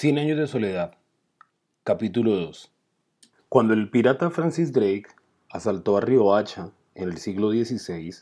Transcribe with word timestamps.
Cien 0.00 0.16
años 0.16 0.38
de 0.38 0.46
soledad. 0.46 0.92
Capítulo 1.82 2.36
2. 2.36 2.70
Cuando 3.48 3.74
el 3.74 3.90
pirata 3.90 4.30
Francis 4.30 4.72
Drake 4.72 5.06
asaltó 5.50 5.96
a 5.96 6.00
Riohacha 6.00 6.70
en 6.94 7.08
el 7.08 7.18
siglo 7.18 7.50
XVI, 7.50 8.14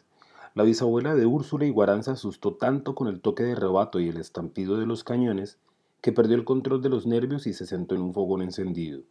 la 0.54 0.62
bisabuela 0.62 1.14
de 1.14 1.26
Úrsula 1.26 1.66
Iguarán 1.66 2.02
se 2.02 2.12
asustó 2.12 2.54
tanto 2.54 2.94
con 2.94 3.08
el 3.08 3.20
toque 3.20 3.42
de 3.42 3.54
rebato 3.54 4.00
y 4.00 4.08
el 4.08 4.16
estampido 4.16 4.78
de 4.78 4.86
los 4.86 5.04
cañones 5.04 5.58
que 6.00 6.12
perdió 6.12 6.34
el 6.36 6.46
control 6.46 6.80
de 6.80 6.88
los 6.88 7.06
nervios 7.06 7.46
y 7.46 7.52
se 7.52 7.66
sentó 7.66 7.94
en 7.94 8.00
un 8.00 8.14
fogón 8.14 8.40
encendido. 8.40 9.02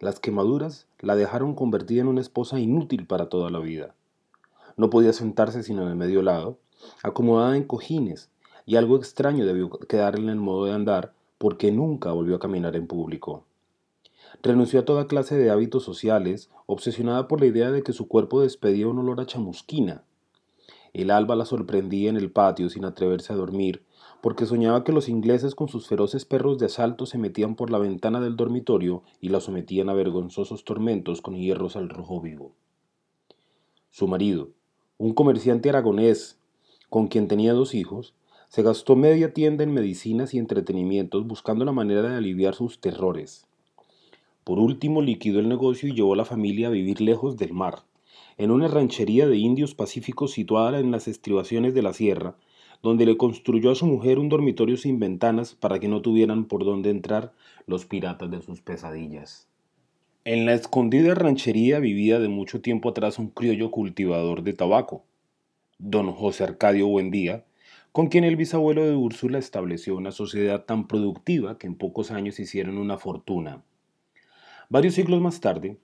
Las 0.00 0.20
quemaduras 0.20 0.86
la 1.00 1.16
dejaron 1.16 1.54
convertida 1.54 2.00
en 2.00 2.08
una 2.08 2.22
esposa 2.22 2.58
inútil 2.58 3.06
para 3.06 3.28
toda 3.28 3.50
la 3.50 3.58
vida. 3.58 3.94
No 4.78 4.88
podía 4.88 5.12
sentarse 5.12 5.62
sino 5.62 5.86
de 5.86 5.94
medio 5.94 6.22
lado, 6.22 6.58
acomodada 7.02 7.58
en 7.58 7.64
cojines, 7.64 8.30
y 8.64 8.76
algo 8.76 8.96
extraño 8.96 9.44
debió 9.44 9.68
quedarle 9.68 10.22
en 10.22 10.30
el 10.30 10.36
modo 10.36 10.64
de 10.64 10.72
andar 10.72 11.17
porque 11.38 11.72
nunca 11.72 12.12
volvió 12.12 12.36
a 12.36 12.40
caminar 12.40 12.76
en 12.76 12.86
público. 12.86 13.44
Renunció 14.42 14.80
a 14.80 14.84
toda 14.84 15.06
clase 15.06 15.36
de 15.36 15.50
hábitos 15.50 15.84
sociales, 15.84 16.50
obsesionada 16.66 17.28
por 17.28 17.40
la 17.40 17.46
idea 17.46 17.70
de 17.70 17.82
que 17.82 17.92
su 17.92 18.08
cuerpo 18.08 18.42
despedía 18.42 18.88
un 18.88 18.98
olor 18.98 19.20
a 19.20 19.26
chamusquina. 19.26 20.04
El 20.92 21.10
alba 21.10 21.36
la 21.36 21.44
sorprendía 21.44 22.10
en 22.10 22.16
el 22.16 22.30
patio 22.30 22.68
sin 22.68 22.84
atreverse 22.84 23.32
a 23.32 23.36
dormir, 23.36 23.84
porque 24.20 24.46
soñaba 24.46 24.84
que 24.84 24.92
los 24.92 25.08
ingleses 25.08 25.54
con 25.54 25.68
sus 25.68 25.86
feroces 25.86 26.24
perros 26.24 26.58
de 26.58 26.66
asalto 26.66 27.06
se 27.06 27.18
metían 27.18 27.54
por 27.54 27.70
la 27.70 27.78
ventana 27.78 28.20
del 28.20 28.36
dormitorio 28.36 29.02
y 29.20 29.28
la 29.28 29.40
sometían 29.40 29.88
a 29.88 29.94
vergonzosos 29.94 30.64
tormentos 30.64 31.20
con 31.20 31.36
hierros 31.36 31.76
al 31.76 31.88
rojo 31.88 32.20
vivo. 32.20 32.52
Su 33.90 34.08
marido, 34.08 34.50
un 34.98 35.14
comerciante 35.14 35.68
aragonés 35.68 36.38
con 36.90 37.06
quien 37.06 37.28
tenía 37.28 37.52
dos 37.52 37.74
hijos, 37.74 38.14
se 38.48 38.62
gastó 38.62 38.96
media 38.96 39.34
tienda 39.34 39.62
en 39.62 39.72
medicinas 39.72 40.32
y 40.32 40.38
entretenimientos 40.38 41.26
buscando 41.26 41.64
la 41.64 41.72
manera 41.72 42.02
de 42.02 42.16
aliviar 42.16 42.54
sus 42.54 42.80
terrores. 42.80 43.46
Por 44.42 44.58
último, 44.58 45.02
liquidó 45.02 45.40
el 45.40 45.48
negocio 45.48 45.88
y 45.88 45.94
llevó 45.94 46.14
a 46.14 46.16
la 46.16 46.24
familia 46.24 46.68
a 46.68 46.70
vivir 46.70 47.02
lejos 47.02 47.36
del 47.36 47.52
mar, 47.52 47.82
en 48.38 48.50
una 48.50 48.66
ranchería 48.66 49.26
de 49.26 49.36
indios 49.36 49.74
pacíficos 49.74 50.32
situada 50.32 50.78
en 50.78 50.90
las 50.90 51.08
estribaciones 51.08 51.74
de 51.74 51.82
la 51.82 51.92
sierra, 51.92 52.36
donde 52.82 53.04
le 53.04 53.18
construyó 53.18 53.70
a 53.70 53.74
su 53.74 53.86
mujer 53.86 54.18
un 54.18 54.30
dormitorio 54.30 54.76
sin 54.76 54.98
ventanas 54.98 55.54
para 55.54 55.78
que 55.78 55.88
no 55.88 56.00
tuvieran 56.00 56.46
por 56.46 56.64
dónde 56.64 56.90
entrar 56.90 57.34
los 57.66 57.84
piratas 57.84 58.30
de 58.30 58.40
sus 58.40 58.62
pesadillas. 58.62 59.48
En 60.24 60.46
la 60.46 60.54
escondida 60.54 61.14
ranchería 61.14 61.80
vivía 61.80 62.18
de 62.18 62.28
mucho 62.28 62.60
tiempo 62.60 62.88
atrás 62.88 63.18
un 63.18 63.28
criollo 63.28 63.70
cultivador 63.70 64.42
de 64.42 64.52
tabaco, 64.52 65.02
don 65.78 66.12
José 66.12 66.44
Arcadio 66.44 66.86
Buendía, 66.86 67.44
con 67.92 68.08
quien 68.08 68.24
el 68.24 68.36
bisabuelo 68.36 68.84
de 68.84 68.94
Úrsula 68.94 69.38
estableció 69.38 69.96
una 69.96 70.12
sociedad 70.12 70.64
tan 70.64 70.86
productiva 70.86 71.58
que 71.58 71.66
en 71.66 71.74
pocos 71.74 72.10
años 72.10 72.38
hicieron 72.38 72.78
una 72.78 72.98
fortuna. 72.98 73.62
Varios 74.68 74.94
siglos 74.94 75.20
más 75.20 75.40
tarde, 75.40 75.78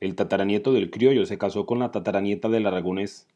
el 0.00 0.14
tataranieto 0.14 0.72
del 0.72 0.90
criollo 0.90 1.26
se 1.26 1.38
casó 1.38 1.66
con 1.66 1.80
la 1.80 1.90
tataranieta 1.90 2.48
del 2.48 2.66
aragonés. 2.66 3.26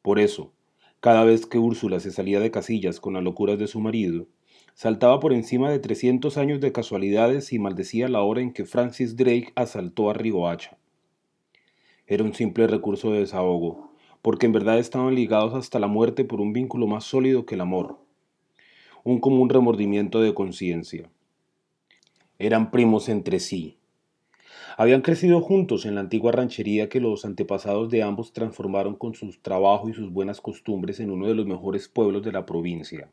Por 0.00 0.18
eso, 0.18 0.52
cada 1.00 1.24
vez 1.24 1.44
que 1.44 1.58
Úrsula 1.58 2.00
se 2.00 2.10
salía 2.10 2.40
de 2.40 2.50
casillas 2.50 2.98
con 2.98 3.14
las 3.14 3.22
locuras 3.22 3.58
de 3.58 3.66
su 3.66 3.80
marido, 3.80 4.26
saltaba 4.74 5.20
por 5.20 5.34
encima 5.34 5.70
de 5.70 5.78
300 5.78 6.38
años 6.38 6.60
de 6.60 6.72
casualidades 6.72 7.52
y 7.52 7.58
maldecía 7.58 8.08
la 8.08 8.22
hora 8.22 8.40
en 8.40 8.54
que 8.54 8.64
Francis 8.64 9.16
Drake 9.16 9.52
asaltó 9.54 10.08
a 10.08 10.14
Riohacha. 10.14 10.78
Era 12.06 12.24
un 12.24 12.34
simple 12.34 12.66
recurso 12.66 13.12
de 13.12 13.20
desahogo, 13.20 13.91
porque 14.22 14.46
en 14.46 14.52
verdad 14.52 14.78
estaban 14.78 15.14
ligados 15.14 15.54
hasta 15.54 15.80
la 15.80 15.88
muerte 15.88 16.24
por 16.24 16.40
un 16.40 16.52
vínculo 16.52 16.86
más 16.86 17.04
sólido 17.04 17.44
que 17.44 17.56
el 17.56 17.60
amor, 17.60 17.98
un 19.04 19.18
común 19.18 19.48
remordimiento 19.48 20.20
de 20.20 20.32
conciencia. 20.32 21.10
Eran 22.38 22.70
primos 22.70 23.08
entre 23.08 23.40
sí. 23.40 23.78
Habían 24.76 25.02
crecido 25.02 25.40
juntos 25.40 25.84
en 25.84 25.96
la 25.96 26.00
antigua 26.00 26.32
ranchería 26.32 26.88
que 26.88 27.00
los 27.00 27.24
antepasados 27.24 27.90
de 27.90 28.02
ambos 28.02 28.32
transformaron 28.32 28.94
con 28.94 29.14
su 29.14 29.30
trabajo 29.42 29.88
y 29.88 29.92
sus 29.92 30.10
buenas 30.10 30.40
costumbres 30.40 31.00
en 31.00 31.10
uno 31.10 31.26
de 31.26 31.34
los 31.34 31.46
mejores 31.46 31.88
pueblos 31.88 32.22
de 32.22 32.32
la 32.32 32.46
provincia. 32.46 33.10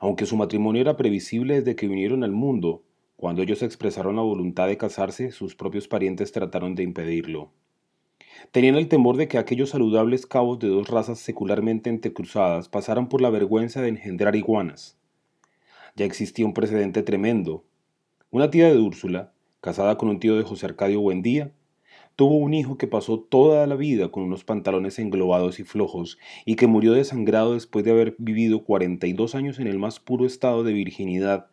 Aunque 0.00 0.26
su 0.26 0.36
matrimonio 0.36 0.80
era 0.80 0.96
previsible 0.96 1.56
desde 1.56 1.76
que 1.76 1.88
vinieron 1.88 2.22
al 2.22 2.32
mundo, 2.32 2.82
cuando 3.16 3.42
ellos 3.42 3.62
expresaron 3.62 4.16
la 4.16 4.22
voluntad 4.22 4.68
de 4.68 4.76
casarse, 4.76 5.32
sus 5.32 5.56
propios 5.56 5.88
parientes 5.88 6.30
trataron 6.30 6.76
de 6.76 6.84
impedirlo. 6.84 7.50
Tenían 8.52 8.76
el 8.76 8.88
temor 8.88 9.16
de 9.16 9.28
que 9.28 9.38
aquellos 9.38 9.70
saludables 9.70 10.26
cabos 10.26 10.58
de 10.58 10.68
dos 10.68 10.88
razas 10.88 11.18
secularmente 11.18 11.90
entrecruzadas 11.90 12.68
pasaran 12.68 13.08
por 13.08 13.20
la 13.20 13.30
vergüenza 13.30 13.82
de 13.82 13.88
engendrar 13.88 14.36
iguanas. 14.36 14.96
Ya 15.96 16.04
existía 16.04 16.46
un 16.46 16.54
precedente 16.54 17.02
tremendo. 17.02 17.64
Una 18.30 18.50
tía 18.50 18.72
de 18.72 18.78
Úrsula, 18.78 19.32
casada 19.60 19.98
con 19.98 20.08
un 20.08 20.20
tío 20.20 20.36
de 20.36 20.44
José 20.44 20.66
Arcadio 20.66 21.00
Buendía, 21.00 21.52
tuvo 22.14 22.36
un 22.36 22.54
hijo 22.54 22.78
que 22.78 22.86
pasó 22.86 23.20
toda 23.20 23.66
la 23.66 23.76
vida 23.76 24.10
con 24.10 24.22
unos 24.22 24.44
pantalones 24.44 24.98
englobados 24.98 25.60
y 25.60 25.64
flojos 25.64 26.18
y 26.44 26.56
que 26.56 26.66
murió 26.66 26.92
desangrado 26.92 27.54
después 27.54 27.84
de 27.84 27.92
haber 27.92 28.16
vivido 28.18 28.64
42 28.64 29.34
años 29.34 29.58
en 29.58 29.66
el 29.66 29.78
más 29.78 30.00
puro 30.00 30.26
estado 30.26 30.64
de 30.64 30.72
virginidad 30.72 31.46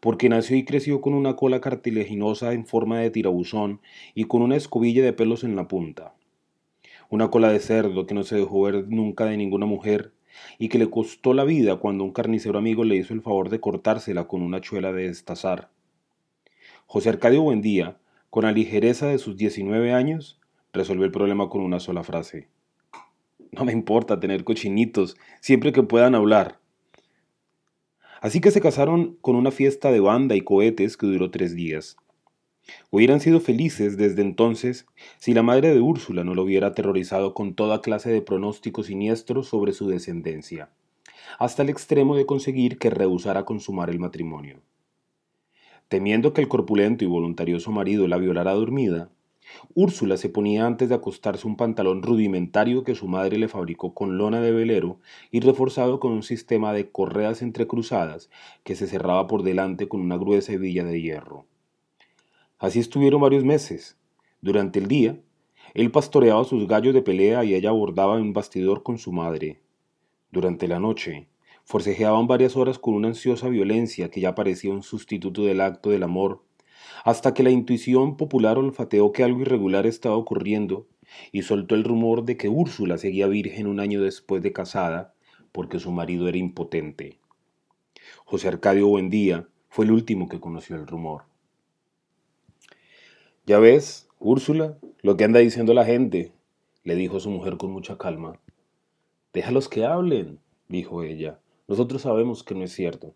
porque 0.00 0.28
nació 0.28 0.56
y 0.56 0.64
creció 0.64 1.00
con 1.00 1.14
una 1.14 1.36
cola 1.36 1.60
cartilaginosa 1.60 2.52
en 2.52 2.66
forma 2.66 3.00
de 3.00 3.10
tirabuzón 3.10 3.80
y 4.14 4.24
con 4.24 4.42
una 4.42 4.56
escobilla 4.56 5.02
de 5.02 5.12
pelos 5.12 5.44
en 5.44 5.56
la 5.56 5.68
punta. 5.68 6.14
Una 7.08 7.30
cola 7.30 7.50
de 7.50 7.60
cerdo 7.60 8.06
que 8.06 8.14
no 8.14 8.24
se 8.24 8.36
dejó 8.36 8.62
ver 8.62 8.88
nunca 8.88 9.26
de 9.26 9.36
ninguna 9.36 9.66
mujer 9.66 10.12
y 10.58 10.68
que 10.68 10.78
le 10.78 10.90
costó 10.90 11.34
la 11.34 11.44
vida 11.44 11.76
cuando 11.76 12.04
un 12.04 12.12
carnicero 12.12 12.58
amigo 12.58 12.84
le 12.84 12.96
hizo 12.96 13.14
el 13.14 13.22
favor 13.22 13.48
de 13.48 13.60
cortársela 13.60 14.26
con 14.26 14.42
una 14.42 14.60
chuela 14.60 14.92
de 14.92 15.06
estazar. 15.06 15.70
José 16.86 17.08
Arcadio 17.08 17.42
Buendía, 17.42 17.98
con 18.30 18.44
la 18.44 18.52
ligereza 18.52 19.06
de 19.06 19.18
sus 19.18 19.36
19 19.36 19.92
años, 19.92 20.40
resolvió 20.72 21.04
el 21.04 21.10
problema 21.10 21.48
con 21.48 21.62
una 21.62 21.80
sola 21.80 22.02
frase. 22.02 22.48
No 23.52 23.64
me 23.64 23.72
importa 23.72 24.20
tener 24.20 24.44
cochinitos, 24.44 25.16
siempre 25.40 25.72
que 25.72 25.82
puedan 25.82 26.14
hablar. 26.14 26.60
Así 28.20 28.40
que 28.40 28.50
se 28.50 28.60
casaron 28.60 29.16
con 29.20 29.36
una 29.36 29.50
fiesta 29.50 29.90
de 29.90 30.00
banda 30.00 30.34
y 30.34 30.40
cohetes 30.40 30.96
que 30.96 31.06
duró 31.06 31.30
tres 31.30 31.54
días. 31.54 31.96
Hubieran 32.90 33.20
sido 33.20 33.40
felices 33.40 33.96
desde 33.96 34.22
entonces 34.22 34.86
si 35.18 35.34
la 35.34 35.42
madre 35.42 35.72
de 35.72 35.80
Úrsula 35.80 36.24
no 36.24 36.34
lo 36.34 36.42
hubiera 36.42 36.68
aterrorizado 36.68 37.34
con 37.34 37.54
toda 37.54 37.80
clase 37.80 38.10
de 38.10 38.22
pronósticos 38.22 38.86
siniestros 38.86 39.48
sobre 39.48 39.72
su 39.72 39.88
descendencia, 39.88 40.70
hasta 41.38 41.62
el 41.62 41.68
extremo 41.68 42.16
de 42.16 42.26
conseguir 42.26 42.78
que 42.78 42.90
rehusara 42.90 43.44
consumar 43.44 43.90
el 43.90 44.00
matrimonio. 44.00 44.60
Temiendo 45.88 46.32
que 46.32 46.40
el 46.40 46.48
corpulento 46.48 47.04
y 47.04 47.06
voluntarioso 47.06 47.70
marido 47.70 48.08
la 48.08 48.16
violara 48.16 48.52
dormida, 48.54 49.10
Úrsula 49.74 50.16
se 50.16 50.28
ponía 50.28 50.66
antes 50.66 50.88
de 50.88 50.94
acostarse 50.94 51.46
un 51.46 51.56
pantalón 51.56 52.02
rudimentario 52.02 52.84
que 52.84 52.94
su 52.94 53.08
madre 53.08 53.38
le 53.38 53.48
fabricó 53.48 53.94
con 53.94 54.18
lona 54.18 54.40
de 54.40 54.52
velero 54.52 55.00
y 55.30 55.40
reforzado 55.40 56.00
con 56.00 56.12
un 56.12 56.22
sistema 56.22 56.72
de 56.72 56.90
correas 56.90 57.42
entrecruzadas 57.42 58.30
que 58.64 58.74
se 58.74 58.86
cerraba 58.86 59.26
por 59.26 59.42
delante 59.42 59.88
con 59.88 60.00
una 60.00 60.16
gruesa 60.16 60.52
hebilla 60.52 60.84
de 60.84 61.00
hierro. 61.00 61.46
Así 62.58 62.80
estuvieron 62.80 63.20
varios 63.20 63.44
meses. 63.44 63.98
Durante 64.40 64.78
el 64.78 64.88
día, 64.88 65.20
él 65.74 65.90
pastoreaba 65.90 66.44
sus 66.44 66.66
gallos 66.66 66.94
de 66.94 67.02
pelea 67.02 67.44
y 67.44 67.54
ella 67.54 67.70
abordaba 67.70 68.16
en 68.16 68.22
un 68.22 68.32
bastidor 68.32 68.82
con 68.82 68.98
su 68.98 69.12
madre. 69.12 69.60
Durante 70.32 70.68
la 70.68 70.80
noche, 70.80 71.28
forcejeaban 71.64 72.26
varias 72.26 72.56
horas 72.56 72.78
con 72.78 72.94
una 72.94 73.08
ansiosa 73.08 73.48
violencia 73.48 74.10
que 74.10 74.20
ya 74.20 74.34
parecía 74.34 74.72
un 74.72 74.82
sustituto 74.82 75.44
del 75.44 75.60
acto 75.60 75.90
del 75.90 76.02
amor 76.02 76.45
hasta 77.04 77.34
que 77.34 77.42
la 77.42 77.50
intuición 77.50 78.16
popular 78.16 78.58
olfateó 78.58 79.12
que 79.12 79.24
algo 79.24 79.40
irregular 79.40 79.86
estaba 79.86 80.16
ocurriendo 80.16 80.86
y 81.32 81.42
soltó 81.42 81.74
el 81.74 81.84
rumor 81.84 82.24
de 82.24 82.36
que 82.36 82.48
Úrsula 82.48 82.98
seguía 82.98 83.26
virgen 83.26 83.66
un 83.66 83.80
año 83.80 84.02
después 84.02 84.42
de 84.42 84.52
casada 84.52 85.14
porque 85.52 85.78
su 85.78 85.90
marido 85.90 86.28
era 86.28 86.38
impotente. 86.38 87.18
José 88.24 88.48
Arcadio 88.48 88.88
Buendía 88.88 89.48
fue 89.68 89.84
el 89.84 89.92
último 89.92 90.28
que 90.28 90.40
conoció 90.40 90.76
el 90.76 90.86
rumor. 90.86 91.24
Ya 93.46 93.58
ves, 93.58 94.08
Úrsula, 94.18 94.76
lo 95.02 95.16
que 95.16 95.24
anda 95.24 95.40
diciendo 95.40 95.72
la 95.72 95.84
gente, 95.84 96.32
le 96.82 96.94
dijo 96.94 97.20
su 97.20 97.30
mujer 97.30 97.56
con 97.56 97.70
mucha 97.70 97.96
calma. 97.96 98.40
Déjalos 99.32 99.68
que 99.68 99.84
hablen, 99.84 100.40
dijo 100.68 101.02
ella. 101.02 101.38
Nosotros 101.68 102.02
sabemos 102.02 102.42
que 102.42 102.54
no 102.54 102.64
es 102.64 102.72
cierto. 102.72 103.14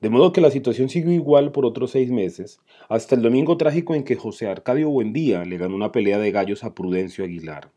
De 0.00 0.10
modo 0.10 0.32
que 0.32 0.42
la 0.42 0.50
situación 0.50 0.90
siguió 0.90 1.12
igual 1.12 1.52
por 1.52 1.64
otros 1.64 1.92
seis 1.92 2.10
meses, 2.10 2.60
hasta 2.88 3.14
el 3.14 3.22
domingo 3.22 3.56
trágico 3.56 3.94
en 3.94 4.04
que 4.04 4.16
José 4.16 4.46
Arcadio 4.46 4.90
Buendía 4.90 5.44
le 5.44 5.56
ganó 5.56 5.74
una 5.74 5.90
pelea 5.90 6.18
de 6.18 6.30
gallos 6.30 6.64
a 6.64 6.74
Prudencio 6.74 7.24
Aguilar. 7.24 7.70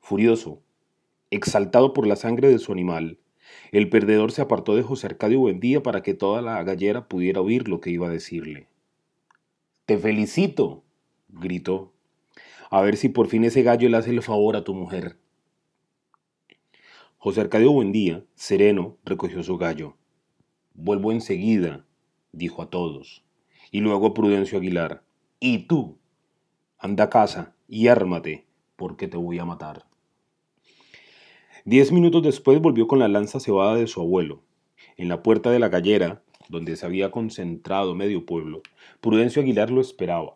Furioso, 0.00 0.60
exaltado 1.30 1.92
por 1.92 2.06
la 2.08 2.16
sangre 2.16 2.48
de 2.48 2.58
su 2.58 2.72
animal, 2.72 3.18
el 3.70 3.88
perdedor 3.88 4.32
se 4.32 4.42
apartó 4.42 4.74
de 4.74 4.82
José 4.82 5.06
Arcadio 5.06 5.40
Buendía 5.40 5.82
para 5.82 6.02
que 6.02 6.14
toda 6.14 6.42
la 6.42 6.62
gallera 6.64 7.08
pudiera 7.08 7.40
oír 7.40 7.68
lo 7.68 7.80
que 7.80 7.90
iba 7.90 8.08
a 8.08 8.10
decirle. 8.10 8.68
Te 9.86 9.96
felicito, 9.96 10.82
gritó. 11.28 11.92
A 12.70 12.80
ver 12.80 12.96
si 12.96 13.08
por 13.08 13.28
fin 13.28 13.44
ese 13.44 13.62
gallo 13.62 13.88
le 13.88 13.96
hace 13.96 14.10
el 14.10 14.22
favor 14.22 14.56
a 14.56 14.64
tu 14.64 14.74
mujer. 14.74 15.18
José 17.18 17.42
Arcadio 17.42 17.70
Buendía, 17.70 18.24
sereno, 18.34 18.96
recogió 19.04 19.42
su 19.42 19.56
gallo. 19.56 19.96
Vuelvo 20.76 21.12
enseguida, 21.12 21.84
dijo 22.32 22.60
a 22.60 22.68
todos, 22.68 23.24
y 23.70 23.78
luego 23.78 24.12
Prudencio 24.12 24.58
Aguilar, 24.58 25.04
¿y 25.38 25.66
tú? 25.68 25.98
Anda 26.78 27.04
a 27.04 27.10
casa 27.10 27.54
y 27.68 27.86
ármate, 27.86 28.44
porque 28.74 29.06
te 29.06 29.16
voy 29.16 29.38
a 29.38 29.44
matar. 29.44 29.86
Diez 31.64 31.92
minutos 31.92 32.24
después 32.24 32.60
volvió 32.60 32.88
con 32.88 32.98
la 32.98 33.06
lanza 33.06 33.38
cebada 33.38 33.76
de 33.76 33.86
su 33.86 34.00
abuelo. 34.00 34.42
En 34.96 35.08
la 35.08 35.22
puerta 35.22 35.52
de 35.52 35.60
la 35.60 35.68
gallera, 35.68 36.24
donde 36.48 36.74
se 36.74 36.84
había 36.84 37.12
concentrado 37.12 37.94
medio 37.94 38.26
pueblo, 38.26 38.60
Prudencio 39.00 39.42
Aguilar 39.42 39.70
lo 39.70 39.80
esperaba. 39.80 40.34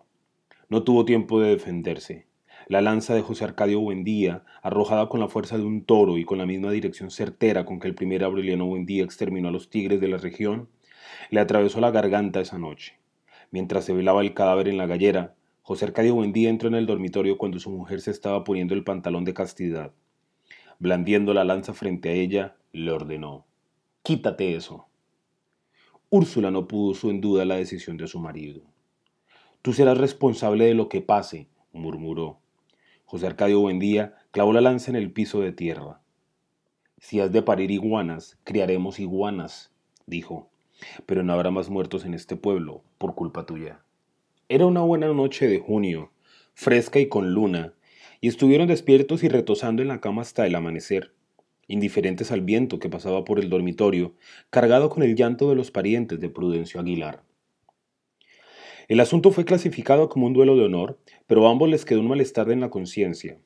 No 0.69 0.85
tuvo 0.85 1.05
tiempo 1.05 1.41
de 1.41 1.51
defenderse. 1.51 2.28
La 2.69 2.83
lanza 2.83 3.15
de 3.15 3.23
José 3.23 3.45
Arcadio 3.45 3.81
Buendía, 3.81 4.45
arrojada 4.61 5.09
con 5.09 5.21
la 5.21 5.29
fuerza 5.29 5.57
de 5.57 5.65
un 5.65 5.85
toro 5.85 6.19
y 6.19 6.27
con 6.27 6.37
la 6.37 6.45
misma 6.45 6.71
dirección 6.71 7.11
certera 7.11 7.65
con 7.65 7.81
que 7.81 7.89
el 7.89 7.95
primer 7.95 8.23
Aureliano 8.23 8.67
Buendía 8.67 9.05
exterminó 9.05 9.49
a 9.49 9.51
los 9.51 9.71
tigres 9.71 10.03
de 10.03 10.09
la 10.09 10.19
región, 10.19 10.69
le 11.31 11.41
atravesó 11.41 11.81
la 11.81 11.91
garganta 11.91 12.43
esa 12.43 12.59
noche. 12.59 12.99
Mientras 13.51 13.87
se 13.87 13.95
velaba 13.95 14.21
el 14.21 14.35
cadáver 14.35 14.69
en 14.69 14.77
la 14.77 14.87
gallera, 14.87 15.35
José 15.63 15.87
Arcadio 15.87 16.15
Buendía 16.15 16.51
entró 16.51 16.69
en 16.69 16.75
el 16.75 16.85
dormitorio 16.85 17.39
cuando 17.39 17.59
su 17.59 17.71
mujer 17.71 18.03
se 18.03 18.11
estaba 18.11 18.45
poniendo 18.45 18.75
el 18.75 18.85
pantalón 18.85 19.25
de 19.25 19.33
castidad. 19.33 19.93
Blandiendo 20.79 21.33
la 21.33 21.45
lanza 21.45 21.73
frente 21.73 22.11
a 22.11 22.13
ella, 22.13 22.57
le 22.73 22.93
ordenó, 22.93 23.47
Quítate 24.03 24.55
eso. 24.55 24.89
Úrsula 26.11 26.51
no 26.51 26.69
puso 26.69 27.09
en 27.09 27.23
duda 27.23 27.47
la 27.47 27.57
decisión 27.57 27.97
de 27.97 28.09
su 28.09 28.21
marido. 28.21 28.61
Tú 29.63 29.73
serás 29.73 29.97
responsable 29.97 30.67
de 30.67 30.75
lo 30.75 30.91
que 30.91 31.01
pase, 31.01 31.49
murmuró. 31.73 32.41
José 33.11 33.27
Arcadio 33.27 33.61
Buendía 33.61 34.17
clavó 34.33 34.53
la 34.53 34.61
lanza 34.61 34.91
en 34.91 34.97
el 34.97 35.11
piso 35.11 35.41
de 35.41 35.51
tierra. 35.51 36.03
Si 36.99 37.21
has 37.21 37.33
de 37.33 37.41
parir 37.41 37.71
iguanas, 37.71 38.37
criaremos 38.45 39.01
iguanas, 39.01 39.73
dijo, 40.05 40.51
pero 41.07 41.23
no 41.23 41.33
habrá 41.33 41.51
más 41.51 41.71
muertos 41.71 42.05
en 42.05 42.13
este 42.13 42.37
pueblo 42.37 42.83
por 42.99 43.15
culpa 43.15 43.47
tuya. 43.47 43.81
Era 44.51 44.67
una 44.67 44.83
buena 44.83 45.09
noche 45.15 45.49
de 45.49 45.59
junio, 45.59 46.13
fresca 46.53 46.99
y 46.99 47.09
con 47.09 47.33
luna, 47.33 47.73
y 48.21 48.29
estuvieron 48.29 48.69
despiertos 48.69 49.25
y 49.25 49.31
retosando 49.31 49.81
en 49.81 49.89
la 49.89 50.03
cama 50.03 50.21
hasta 50.21 50.47
el 50.47 50.55
amanecer, 50.55 51.15
indiferentes 51.67 52.31
al 52.31 52.43
viento 52.43 52.79
que 52.79 52.91
pasaba 52.91 53.25
por 53.25 53.39
el 53.39 53.49
dormitorio, 53.49 54.13
cargado 54.51 54.91
con 54.91 55.03
el 55.03 55.17
llanto 55.17 55.49
de 55.49 55.57
los 55.57 55.71
parientes 55.71 56.21
de 56.21 56.29
Prudencio 56.29 56.79
Aguilar. 56.79 57.23
El 58.89 59.01
asunto 59.01 59.31
fue 59.33 59.45
clasificado 59.45 60.09
como 60.09 60.27
un 60.27 60.33
duelo 60.33 60.57
de 60.57 60.65
honor, 60.65 60.99
pero 61.29 61.47
a 61.47 61.51
ambos 61.53 61.69
les 61.69 61.85
quedó 61.85 62.01
un 62.01 62.09
malestar 62.09 62.51
en 62.51 62.61
la 62.61 62.71
conciencia. 62.71 63.39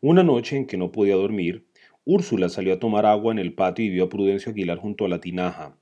Una 0.00 0.24
noche 0.24 0.56
en 0.56 0.66
que 0.66 0.78
no 0.78 0.90
podía 0.90 1.14
dormir, 1.14 1.66
Úrsula 2.04 2.48
salió 2.48 2.72
a 2.72 2.80
tomar 2.80 3.04
agua 3.04 3.30
en 3.30 3.38
el 3.38 3.54
patio 3.54 3.84
y 3.84 3.90
vio 3.90 4.04
a 4.04 4.08
Prudencio 4.08 4.50
Aguilar 4.50 4.78
junto 4.78 5.04
a 5.04 5.08
la 5.08 5.20
tinaja. 5.20 5.78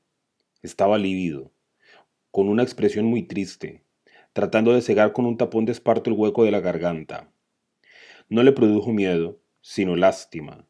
Estaba 0.62 0.99
lívido, 0.99 1.52
con 2.32 2.49
una 2.49 2.64
expresión 2.64 3.06
muy 3.06 3.23
triste, 3.23 3.85
tratando 4.32 4.75
de 4.75 4.82
cegar 4.82 5.12
con 5.12 5.26
un 5.26 5.37
tapón 5.37 5.64
de 5.64 5.73
esparto 5.73 6.11
el 6.11 6.17
hueco 6.17 6.44
de 6.44 6.50
la 6.50 6.61
garganta. 6.61 7.32
No 8.29 8.43
le 8.43 8.50
produjo 8.50 8.93
miedo, 8.93 9.40
sino 9.61 9.94
lástima. 9.94 10.67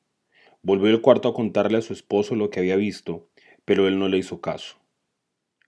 Volvió 0.61 0.91
al 0.91 1.01
cuarto 1.01 1.29
a 1.29 1.35
contarle 1.35 1.79
a 1.79 1.83
su 1.83 1.95
esposo 1.95 2.37
lo 2.37 2.51
que 2.51 2.61
había 2.61 2.77
visto, 2.77 3.31
pero 3.65 3.89
él 3.89 3.99
no 3.99 4.09
le 4.09 4.19
hizo 4.19 4.43
caso. 4.43 4.77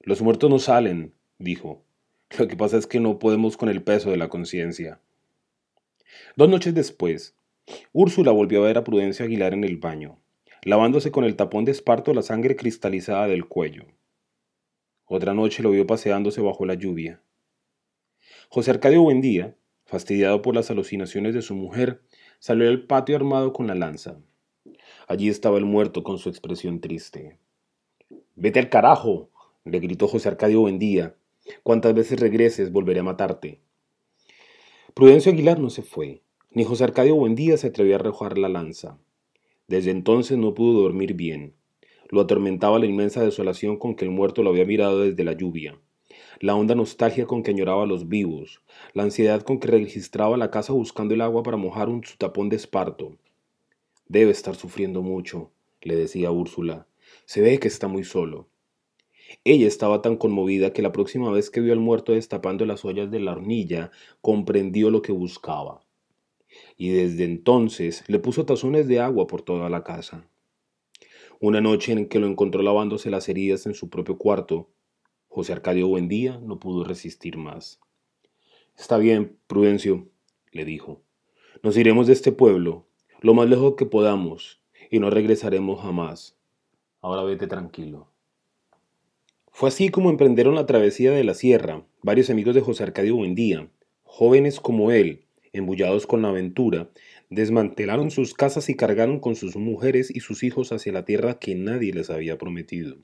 Los 0.01 0.21
muertos 0.21 0.51
no 0.51 0.59
salen, 0.59 1.15
dijo. 1.39 1.87
Lo 2.39 2.47
que 2.47 2.57
pasa 2.57 2.77
es 2.77 2.87
que 2.87 3.01
no 3.01 3.19
podemos 3.19 3.57
con 3.57 3.69
el 3.69 3.83
peso 3.83 4.11
de 4.11 4.17
la 4.17 4.29
conciencia. 4.29 5.01
Dos 6.37 6.49
noches 6.49 6.75
después, 6.75 7.35
Úrsula 7.93 8.31
volvió 8.31 8.63
a 8.63 8.67
ver 8.67 8.79
a 8.79 8.85
Prudencia 8.85 9.25
Aguilar 9.25 9.53
en 9.53 9.65
el 9.65 9.79
baño, 9.79 10.19
lavándose 10.63 11.11
con 11.11 11.25
el 11.25 11.37
tapón 11.37 11.65
de 11.65 11.73
esparto 11.73 12.15
la 12.15 12.23
sangre 12.23 12.57
cristalizada 12.57 13.27
del 13.27 13.47
cuello. 13.47 13.87
Otra 15.07 15.35
noche 15.35 15.63
lo 15.63 15.71
vio 15.73 15.87
paseándose 15.87 16.41
bajo 16.41 16.65
la 16.67 16.75
lluvia. 16.75 17.21
José 18.49 18.71
Arcadio 18.71 19.03
Buendía, 19.03 19.57
fastidiado 19.85 20.41
por 20.41 20.55
las 20.55 20.71
alucinaciones 20.71 21.35
de 21.35 21.43
su 21.43 21.57
mujer, 21.57 22.03
salió 22.39 22.69
al 22.69 22.87
patio 22.87 23.17
armado 23.17 23.53
con 23.53 23.67
la 23.67 23.75
lanza. 23.75 24.21
Allí 25.09 25.29
estaba 25.29 25.59
el 25.59 25.65
muerto 25.65 26.05
con 26.05 26.19
su 26.19 26.29
expresión 26.29 26.81
triste. 26.81 27.39
Vete 28.37 28.61
al 28.61 28.69
carajo, 28.69 29.31
le 29.65 29.81
gritó 29.81 30.07
José 30.07 30.29
Arcadio 30.29 30.61
Buendía, 30.61 31.17
Cuantas 31.63 31.95
veces 31.95 32.21
regreses, 32.21 32.73
volveré 32.73 33.01
a 33.01 33.05
matarte. 33.05 33.61
Prudencio 34.95 35.33
Aguilar 35.33 35.61
no 35.61 35.71
se 35.71 35.83
fue, 35.83 36.23
ni 36.51 36.65
José 36.65 36.85
Arcadio 36.85 37.15
Buendía 37.15 37.57
se 37.57 37.69
atrevió 37.69 37.95
a 37.95 37.99
arrojar 38.01 38.37
la 38.37 38.49
lanza. 38.49 38.99
Desde 39.69 39.93
entonces 39.93 40.37
no 40.37 40.53
pudo 40.53 40.83
dormir 40.83 41.15
bien. 41.15 41.55
Lo 42.09 42.21
atormentaba 42.21 42.81
la 42.81 42.87
inmensa 42.87 43.23
desolación 43.23 43.77
con 43.79 43.95
que 43.95 44.05
el 44.05 44.11
muerto 44.11 44.43
lo 44.43 44.51
había 44.51 44.65
mirado 44.65 45.01
desde 45.01 45.23
la 45.23 45.33
lluvia, 45.33 45.79
la 46.41 46.57
honda 46.57 46.75
nostalgia 46.75 47.27
con 47.27 47.45
que 47.45 47.53
añoraba 47.53 47.85
a 47.85 47.87
los 47.87 48.09
vivos, 48.09 48.63
la 48.95 49.05
ansiedad 49.05 49.43
con 49.43 49.61
que 49.61 49.69
registraba 49.69 50.37
la 50.37 50.51
casa 50.51 50.73
buscando 50.73 51.15
el 51.15 51.21
agua 51.21 51.45
para 51.45 51.57
mojar 51.57 51.89
un 51.89 52.03
tapón 52.19 52.49
de 52.49 52.57
esparto. 52.57 53.17
Debe 54.09 54.33
estar 54.33 54.57
sufriendo 54.57 55.03
mucho, 55.03 55.53
le 55.83 55.95
decía 55.95 56.33
Úrsula. 56.33 56.89
Se 57.27 57.41
ve 57.41 57.61
que 57.61 57.69
está 57.69 57.87
muy 57.87 58.03
solo. 58.03 58.49
Ella 59.45 59.67
estaba 59.67 60.03
tan 60.03 60.17
conmovida 60.17 60.73
que 60.73 60.83
la 60.83 60.93
próxima 60.93 61.31
vez 61.31 61.51
que 61.51 61.61
vio 61.61 61.73
al 61.73 61.81
muerto 61.81 62.13
destapando 62.13 62.67
las 62.67 62.85
ollas 62.85 63.11
de 63.11 63.21
la 63.21 63.33
hornilla, 63.33 63.91
comprendió 64.21 64.91
lo 64.91 65.03
que 65.03 65.13
buscaba. 65.13 65.81
Y 66.77 66.91
desde 66.91 67.25
entonces 67.25 68.05
le 68.09 68.19
puso 68.19 68.45
tazones 68.45 68.89
de 68.89 69.01
agua 69.01 69.27
por 69.27 69.43
toda 69.43 69.69
la 69.71 69.85
casa. 69.85 70.29
Una 71.39 71.61
noche 71.61 71.93
en 71.93 72.09
que 72.09 72.19
lo 72.19 72.27
encontró 72.27 72.63
lavándose 72.63 73.11
las 73.11 73.29
heridas 73.29 73.67
en 73.67 73.75
su 73.75 73.89
propio 73.89 74.19
cuarto, 74.19 74.69
José 75.29 75.53
Arcadio 75.53 75.89
Buendía 75.89 76.39
no 76.39 76.59
pudo 76.59 76.85
resistir 76.85 77.39
más. 77.39 77.81
Está 78.77 78.99
bien, 78.99 79.39
Prudencio, 79.47 80.09
le 80.51 80.65
dijo. 80.65 81.03
Nos 81.63 81.77
iremos 81.77 82.07
de 82.09 82.15
este 82.15 82.33
pueblo, 82.33 82.87
lo 83.21 83.35
más 83.35 83.49
lejos 83.49 83.75
que 83.77 83.87
podamos, 83.87 84.61
y 84.91 84.99
no 84.99 85.09
regresaremos 85.09 85.81
jamás. 85.81 86.37
Ahora 87.01 87.23
vete 87.23 87.47
tranquilo. 87.47 88.10
Fue 89.61 89.69
así 89.69 89.91
como 89.91 90.09
emprendieron 90.09 90.55
la 90.55 90.65
travesía 90.65 91.13
de 91.13 91.23
la 91.23 91.35
sierra, 91.35 91.85
varios 92.01 92.31
amigos 92.31 92.55
de 92.55 92.63
José 92.63 92.83
Arcadio 92.83 93.17
Buendía, 93.17 93.69
jóvenes 94.05 94.59
como 94.59 94.91
él, 94.91 95.27
embullados 95.53 96.07
con 96.07 96.23
la 96.23 96.31
aventura, 96.31 96.89
desmantelaron 97.29 98.11
sus 98.11 98.33
casas 98.33 98.71
y 98.71 98.75
cargaron 98.75 99.21
con 99.21 99.37
sus 99.37 99.57
mujeres 99.57 100.11
y 100.11 100.21
sus 100.21 100.45
hijos 100.45 100.73
hacia 100.73 100.95
la 100.95 101.05
tierra 101.05 101.39
que 101.39 101.55
nadie 101.57 101.93
les 101.93 102.09
había 102.09 102.39
prometido. 102.39 102.97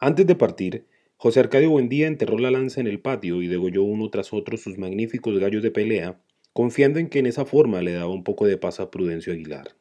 Antes 0.00 0.26
de 0.26 0.34
partir, 0.34 0.86
José 1.16 1.38
Arcadio 1.38 1.70
Buendía 1.70 2.08
enterró 2.08 2.36
la 2.36 2.50
lanza 2.50 2.80
en 2.80 2.88
el 2.88 2.98
patio 2.98 3.40
y 3.40 3.46
degolló 3.46 3.84
uno 3.84 4.10
tras 4.10 4.32
otro 4.32 4.56
sus 4.56 4.78
magníficos 4.78 5.38
gallos 5.38 5.62
de 5.62 5.70
pelea, 5.70 6.20
confiando 6.52 6.98
en 6.98 7.08
que 7.08 7.20
en 7.20 7.26
esa 7.26 7.44
forma 7.44 7.82
le 7.82 7.92
daba 7.92 8.10
un 8.10 8.24
poco 8.24 8.46
de 8.48 8.58
paz 8.58 8.80
a 8.80 8.90
Prudencio 8.90 9.32
Aguilar. 9.32 9.76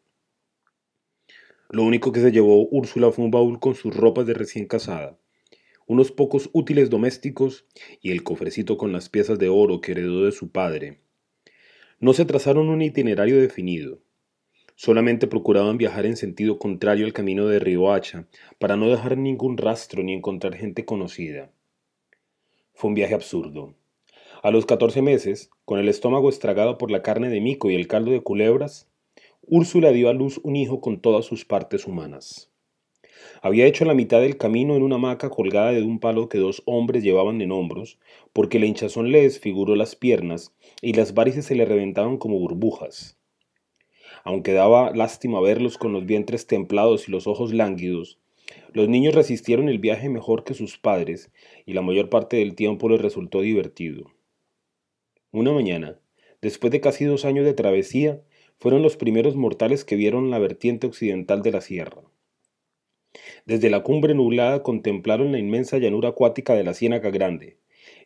Lo 1.71 1.81
único 1.81 2.11
que 2.11 2.21
se 2.21 2.31
llevó 2.31 2.67
Úrsula 2.69 3.11
fue 3.11 3.25
un 3.25 3.31
baúl 3.31 3.59
con 3.59 3.73
sus 3.73 3.95
ropas 3.95 4.27
de 4.27 4.35
recién 4.35 4.67
casada, 4.67 5.18
unos 5.89 6.11
pocos 6.11 6.51
útiles 6.53 6.91
domésticos 6.91 7.65
y 7.99 8.11
el 8.11 8.21
cofrecito 8.21 8.77
con 8.77 8.93
las 8.93 9.09
piezas 9.09 9.39
de 9.39 9.49
oro 9.49 9.81
que 9.81 9.93
heredó 9.93 10.23
de 10.23 10.31
su 10.31 10.51
padre. 10.51 10.99
No 11.99 12.13
se 12.13 12.25
trazaron 12.25 12.69
un 12.69 12.83
itinerario 12.83 13.41
definido. 13.41 13.97
Solamente 14.75 15.25
procuraban 15.25 15.79
viajar 15.79 16.05
en 16.05 16.15
sentido 16.15 16.59
contrario 16.59 17.07
al 17.07 17.13
camino 17.13 17.47
de 17.47 17.57
Riohacha 17.57 18.27
para 18.59 18.77
no 18.77 18.87
dejar 18.87 19.17
ningún 19.17 19.57
rastro 19.57 20.03
ni 20.03 20.13
encontrar 20.13 20.55
gente 20.55 20.85
conocida. 20.85 21.51
Fue 22.75 22.89
un 22.89 22.93
viaje 22.93 23.15
absurdo. 23.15 23.73
A 24.43 24.51
los 24.51 24.67
catorce 24.67 25.01
meses, 25.01 25.49
con 25.65 25.79
el 25.79 25.89
estómago 25.89 26.29
estragado 26.29 26.77
por 26.77 26.91
la 26.91 27.01
carne 27.01 27.29
de 27.29 27.41
mico 27.41 27.71
y 27.71 27.75
el 27.75 27.87
caldo 27.87 28.11
de 28.11 28.21
culebras, 28.21 28.87
Úrsula 29.41 29.89
dio 29.89 30.09
a 30.09 30.13
luz 30.13 30.39
un 30.43 30.55
hijo 30.55 30.81
con 30.81 31.01
todas 31.01 31.25
sus 31.25 31.45
partes 31.45 31.87
humanas. 31.87 32.48
Había 33.41 33.65
hecho 33.65 33.85
la 33.85 33.93
mitad 33.93 34.21
del 34.21 34.37
camino 34.37 34.75
en 34.75 34.83
una 34.83 34.95
hamaca 34.95 35.29
colgada 35.29 35.71
de 35.71 35.81
un 35.81 35.99
palo 35.99 36.29
que 36.29 36.37
dos 36.37 36.61
hombres 36.65 37.03
llevaban 37.03 37.41
en 37.41 37.51
hombros, 37.51 37.99
porque 38.33 38.59
la 38.59 38.65
hinchazón 38.65 39.11
le 39.11 39.21
desfiguró 39.21 39.75
las 39.75 39.95
piernas 39.95 40.53
y 40.81 40.93
las 40.93 41.13
varices 41.13 41.45
se 41.45 41.55
le 41.55 41.65
reventaban 41.65 42.17
como 42.17 42.39
burbujas. 42.39 43.17
Aunque 44.23 44.53
daba 44.53 44.91
lástima 44.91 45.39
verlos 45.41 45.77
con 45.77 45.93
los 45.93 46.05
vientres 46.05 46.47
templados 46.47 47.07
y 47.07 47.11
los 47.11 47.27
ojos 47.27 47.53
lánguidos, 47.53 48.19
los 48.73 48.89
niños 48.89 49.15
resistieron 49.15 49.69
el 49.69 49.79
viaje 49.79 50.09
mejor 50.09 50.43
que 50.43 50.53
sus 50.53 50.77
padres 50.77 51.31
y 51.65 51.73
la 51.73 51.81
mayor 51.81 52.09
parte 52.09 52.37
del 52.37 52.55
tiempo 52.55 52.89
les 52.89 53.01
resultó 53.01 53.41
divertido. 53.41 54.11
Una 55.31 55.51
mañana, 55.51 55.99
después 56.41 56.71
de 56.71 56.81
casi 56.81 57.05
dos 57.05 57.25
años 57.25 57.45
de 57.45 57.53
travesía, 57.53 58.21
fueron 58.59 58.81
los 58.81 58.97
primeros 58.97 59.35
mortales 59.35 59.85
que 59.85 59.95
vieron 59.95 60.29
la 60.31 60.39
vertiente 60.39 60.87
occidental 60.87 61.41
de 61.41 61.51
la 61.51 61.61
sierra. 61.61 62.01
Desde 63.45 63.69
la 63.69 63.81
cumbre 63.81 64.13
nublada 64.13 64.61
contemplaron 64.63 65.31
la 65.31 65.39
inmensa 65.39 65.77
llanura 65.77 66.09
acuática 66.09 66.53
de 66.53 66.63
la 66.63 66.73
Ciénaga 66.73 67.09
Grande, 67.09 67.57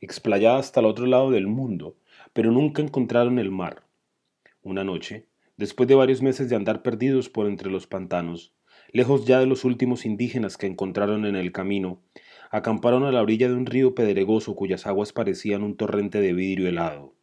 explayada 0.01 0.57
hasta 0.57 0.79
el 0.79 0.85
otro 0.85 1.05
lado 1.05 1.31
del 1.31 1.47
mundo, 1.47 1.97
pero 2.33 2.51
nunca 2.51 2.81
encontraron 2.81 3.39
el 3.39 3.51
mar. 3.51 3.83
Una 4.61 4.83
noche, 4.83 5.25
después 5.57 5.89
de 5.89 5.95
varios 5.95 6.21
meses 6.21 6.49
de 6.49 6.55
andar 6.55 6.81
perdidos 6.81 7.29
por 7.29 7.47
entre 7.47 7.69
los 7.69 7.87
pantanos, 7.87 8.53
lejos 8.91 9.25
ya 9.25 9.39
de 9.39 9.45
los 9.45 9.65
últimos 9.65 10.05
indígenas 10.05 10.57
que 10.57 10.67
encontraron 10.67 11.25
en 11.25 11.35
el 11.35 11.51
camino, 11.51 12.01
acamparon 12.49 13.03
a 13.03 13.11
la 13.11 13.21
orilla 13.21 13.49
de 13.49 13.55
un 13.55 13.65
río 13.65 13.95
pedregoso 13.95 14.55
cuyas 14.55 14.87
aguas 14.87 15.11
parecían 15.11 15.63
un 15.63 15.75
torrente 15.75 16.21
de 16.21 16.33
vidrio 16.33 16.69
helado. 16.69 17.13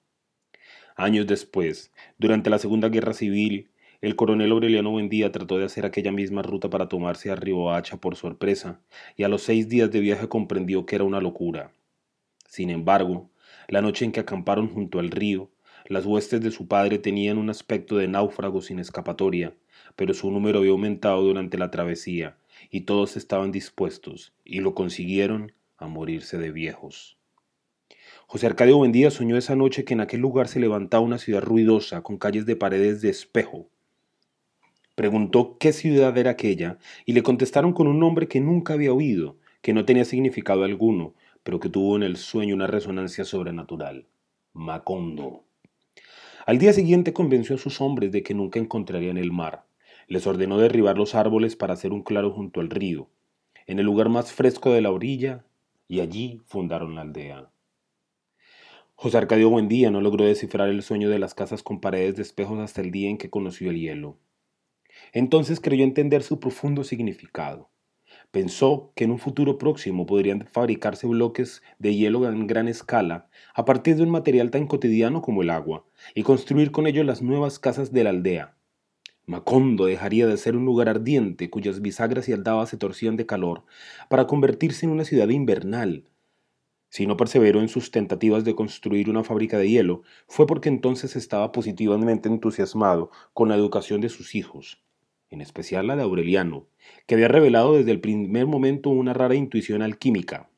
Años 0.97 1.27
después, 1.27 1.93
durante 2.19 2.51
la 2.51 2.59
Segunda 2.59 2.89
Guerra 2.91 3.15
Civil, 3.15 3.70
el 4.01 4.17
coronel 4.17 4.53
Aureliano 4.53 4.91
Buendía 4.91 5.31
trató 5.31 5.59
de 5.59 5.67
hacer 5.67 5.85
aquella 5.85 6.11
misma 6.11 6.43
ruta 6.43 6.71
para 6.71 6.89
tomarse 6.89 7.31
a 7.31 7.37
Riohacha 7.37 7.99
por 7.99 8.17
sorpresa, 8.17 8.81
y 9.17 9.25
a 9.25 9.29
los 9.29 9.43
seis 9.43 9.69
días 9.69 9.91
de 9.91 10.01
viaje 10.01 10.29
comprendió 10.29 10.87
que 10.87 10.95
era 10.97 11.05
una 11.05 11.21
locura. 11.21 11.73
Sin 12.49 12.71
embargo, 12.71 13.31
la 13.69 13.83
noche 13.83 14.05
en 14.05 14.13
que 14.13 14.21
acamparon 14.21 14.69
junto 14.69 14.99
al 14.99 15.11
río, 15.11 15.51
las 15.87 16.07
huestes 16.07 16.41
de 16.41 16.51
su 16.51 16.67
padre 16.67 16.99
tenían 16.99 17.37
un 17.37 17.51
aspecto 17.51 17.97
de 17.97 18.09
náufragos 18.09 18.67
sin 18.67 18.79
escapatoria, 18.79 19.55
pero 19.97 20.15
su 20.15 20.31
número 20.31 20.61
había 20.61 20.71
aumentado 20.71 21.23
durante 21.23 21.59
la 21.59 21.71
travesía, 21.71 22.37
y 22.71 22.83
todos 22.83 23.17
estaban 23.17 23.53
dispuestos, 23.53 24.33
y 24.45 24.61
lo 24.61 24.75
consiguieron, 24.75 25.53
a 25.77 25.89
morirse 25.89 26.39
de 26.39 26.53
viejos. 26.53 27.19
José 28.27 28.47
Arcadio 28.47 28.77
Buendía 28.77 29.11
soñó 29.11 29.37
esa 29.37 29.57
noche 29.57 29.85
que 29.85 29.95
en 29.95 30.01
aquel 30.01 30.21
lugar 30.21 30.47
se 30.47 30.61
levantaba 30.61 31.03
una 31.03 31.19
ciudad 31.19 31.43
ruidosa, 31.43 32.03
con 32.03 32.17
calles 32.17 32.47
de 32.47 32.55
paredes 32.57 33.01
de 33.01 33.09
espejo. 33.09 33.69
Preguntó 35.01 35.57
qué 35.59 35.73
ciudad 35.73 36.19
era 36.19 36.33
aquella, 36.33 36.77
y 37.07 37.15
le 37.15 37.23
contestaron 37.23 37.73
con 37.73 37.87
un 37.87 37.99
nombre 37.99 38.29
que 38.29 38.39
nunca 38.39 38.75
había 38.75 38.93
oído, 38.93 39.39
que 39.63 39.73
no 39.73 39.87
tenía 39.87 40.05
significado 40.05 40.63
alguno, 40.63 41.15
pero 41.43 41.59
que 41.59 41.71
tuvo 41.71 41.97
en 41.97 42.03
el 42.03 42.19
sueño 42.19 42.55
una 42.55 42.67
resonancia 42.67 43.25
sobrenatural. 43.25 44.05
Macondo. 44.53 45.45
Al 46.45 46.59
día 46.59 46.75
siguiente 46.75 47.15
convenció 47.15 47.55
a 47.55 47.59
sus 47.59 47.81
hombres 47.81 48.13
de 48.13 48.23
que 48.23 48.35
nunca 48.35 48.59
encontrarían 48.61 49.17
el 49.17 49.33
mar, 49.33 49.65
les 50.07 50.27
ordenó 50.27 50.59
derribar 50.59 50.99
los 50.99 51.15
árboles 51.15 51.57
para 51.57 51.73
hacer 51.73 51.95
un 51.95 52.03
claro 52.03 52.31
junto 52.31 52.61
al 52.61 52.69
río, 52.69 53.09
en 53.67 53.79
el 53.79 53.87
lugar 53.87 54.11
más 54.11 54.35
fresco 54.35 54.71
de 54.71 54.83
la 54.83 54.91
orilla, 54.91 55.47
y 55.89 56.01
allí 56.01 56.43
fundaron 56.45 56.95
la 56.95 57.01
aldea. 57.01 57.49
José 58.97 59.17
Arcadio 59.17 59.49
Buendía 59.49 59.91
no 59.91 60.03
logró 60.03 60.27
descifrar 60.27 60.69
el 60.69 60.83
sueño 60.83 61.09
de 61.09 61.19
las 61.19 61.33
casas 61.33 61.63
con 61.63 61.81
paredes 61.81 62.17
de 62.17 62.23
espejos 62.23 62.59
hasta 62.59 62.83
el 62.83 62.91
día 62.91 63.09
en 63.09 63.17
que 63.17 63.31
conoció 63.31 63.71
el 63.71 63.81
hielo. 63.81 64.19
Entonces 65.13 65.61
creyó 65.61 65.85
entender 65.85 66.23
su 66.23 66.41
profundo 66.41 66.85
significado. 66.85 67.71
Pensó 68.31 68.93
que 68.95 69.05
en 69.05 69.11
un 69.11 69.19
futuro 69.19 69.59
próximo 69.59 70.07
podrían 70.07 70.47
fabricarse 70.47 71.07
bloques 71.07 71.63
de 71.79 71.95
hielo 71.95 72.29
en 72.29 72.47
gran 72.47 72.69
escala 72.69 73.29
a 73.55 73.65
partir 73.65 73.97
de 73.97 74.03
un 74.03 74.11
material 74.11 74.51
tan 74.51 74.67
cotidiano 74.67 75.23
como 75.23 75.43
el 75.43 75.51
agua 75.51 75.85
y 76.15 76.23
construir 76.23 76.71
con 76.71 76.87
ello 76.87 77.03
las 77.05 77.23
nuevas 77.23 77.59
casas 77.59 77.93
de 77.93 78.05
la 78.05 78.11
aldea, 78.11 78.57
Macondo 79.31 79.85
dejaría 79.85 80.27
de 80.27 80.37
ser 80.37 80.57
un 80.57 80.65
lugar 80.65 80.89
ardiente 80.89 81.51
cuyas 81.51 81.81
bisagras 81.81 82.29
y 82.29 82.33
aldabas 82.33 82.69
se 82.69 82.77
torcían 82.77 83.17
de 83.17 83.27
calor 83.27 83.63
para 84.09 84.27
convertirse 84.27 84.87
en 84.87 84.91
una 84.91 85.05
ciudad 85.05 85.29
invernal. 85.29 86.10
Si 86.91 87.07
no 87.07 87.17
perseveró 87.17 87.61
en 87.61 87.69
sus 87.69 87.93
tentativas 87.93 88.45
de 88.45 88.57
construir 88.57 89.09
una 89.09 89.23
fábrica 89.23 89.59
de 89.59 89.71
hielo, 89.71 90.03
fue 90.27 90.49
porque 90.49 90.69
entonces 90.69 91.15
estaba 91.15 91.53
positivamente 91.53 92.29
entusiasmado 92.29 93.13
con 93.33 93.49
la 93.49 93.55
educación 93.55 94.01
de 94.01 94.09
sus 94.09 94.35
hijos, 94.35 94.83
en 95.31 95.41
especial 95.41 95.87
la 95.87 95.95
de 95.95 96.03
Aureliano, 96.03 96.67
que 97.07 97.15
había 97.15 97.29
revelado 97.29 97.77
desde 97.77 97.93
el 97.93 98.01
primer 98.01 98.47
momento 98.47 98.91
una 98.91 99.15
rara 99.15 99.37
intuición 99.37 99.83
alquímica. 99.83 100.51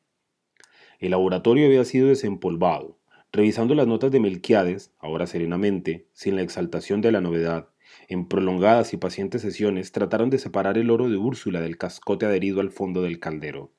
El 0.97 1.11
laboratorio 1.11 1.67
había 1.67 1.85
sido 1.85 2.07
desempolvado. 2.07 2.97
Revisando 3.31 3.75
las 3.75 3.85
notas 3.85 4.11
de 4.11 4.19
Melquiades, 4.19 4.91
ahora 4.97 5.27
serenamente, 5.27 6.07
sin 6.13 6.35
la 6.35 6.41
exaltación 6.41 7.01
de 7.01 7.11
la 7.11 7.21
novedad, 7.21 7.69
en 8.07 8.27
prolongadas 8.27 8.93
y 8.93 8.97
pacientes 8.97 9.43
sesiones 9.43 9.91
trataron 9.91 10.31
de 10.31 10.39
separar 10.39 10.79
el 10.79 10.89
oro 10.89 11.09
de 11.09 11.17
Úrsula 11.17 11.61
del 11.61 11.77
cascote 11.77 12.25
adherido 12.25 12.59
al 12.59 12.71
fondo 12.71 13.03
del 13.03 13.19
caldero. 13.19 13.71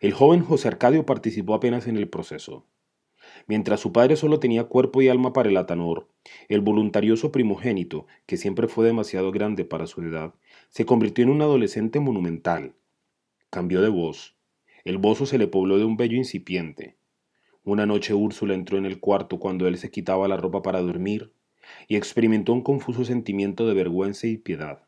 El 0.00 0.12
joven 0.12 0.44
José 0.44 0.68
Arcadio 0.68 1.04
participó 1.04 1.54
apenas 1.54 1.88
en 1.88 1.96
el 1.96 2.08
proceso. 2.08 2.64
Mientras 3.48 3.80
su 3.80 3.92
padre 3.92 4.16
solo 4.16 4.38
tenía 4.38 4.64
cuerpo 4.64 5.02
y 5.02 5.08
alma 5.08 5.32
para 5.32 5.48
el 5.48 5.56
atanor, 5.56 6.08
el 6.48 6.60
voluntarioso 6.60 7.32
primogénito, 7.32 8.06
que 8.26 8.36
siempre 8.36 8.68
fue 8.68 8.86
demasiado 8.86 9.32
grande 9.32 9.64
para 9.64 9.86
su 9.86 10.02
edad, 10.02 10.34
se 10.70 10.86
convirtió 10.86 11.24
en 11.24 11.30
un 11.30 11.42
adolescente 11.42 11.98
monumental. 11.98 12.74
Cambió 13.50 13.80
de 13.82 13.88
voz. 13.88 14.36
El 14.84 14.98
bozo 14.98 15.26
se 15.26 15.38
le 15.38 15.48
pobló 15.48 15.78
de 15.78 15.84
un 15.84 15.96
bello 15.96 16.16
incipiente. 16.16 16.96
Una 17.64 17.84
noche 17.84 18.14
Úrsula 18.14 18.54
entró 18.54 18.78
en 18.78 18.86
el 18.86 19.00
cuarto 19.00 19.38
cuando 19.38 19.66
él 19.66 19.78
se 19.78 19.90
quitaba 19.90 20.28
la 20.28 20.36
ropa 20.36 20.62
para 20.62 20.80
dormir 20.80 21.32
y 21.88 21.96
experimentó 21.96 22.52
un 22.52 22.62
confuso 22.62 23.04
sentimiento 23.04 23.66
de 23.66 23.74
vergüenza 23.74 24.26
y 24.26 24.36
piedad. 24.36 24.86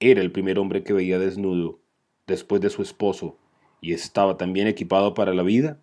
Era 0.00 0.20
el 0.20 0.30
primer 0.30 0.58
hombre 0.58 0.84
que 0.84 0.92
veía 0.92 1.18
desnudo, 1.18 1.80
después 2.26 2.60
de 2.60 2.70
su 2.70 2.82
esposo, 2.82 3.38
y 3.80 3.92
estaba 3.92 4.36
tan 4.36 4.52
bien 4.52 4.66
equipado 4.66 5.14
para 5.14 5.34
la 5.34 5.42
vida 5.42 5.80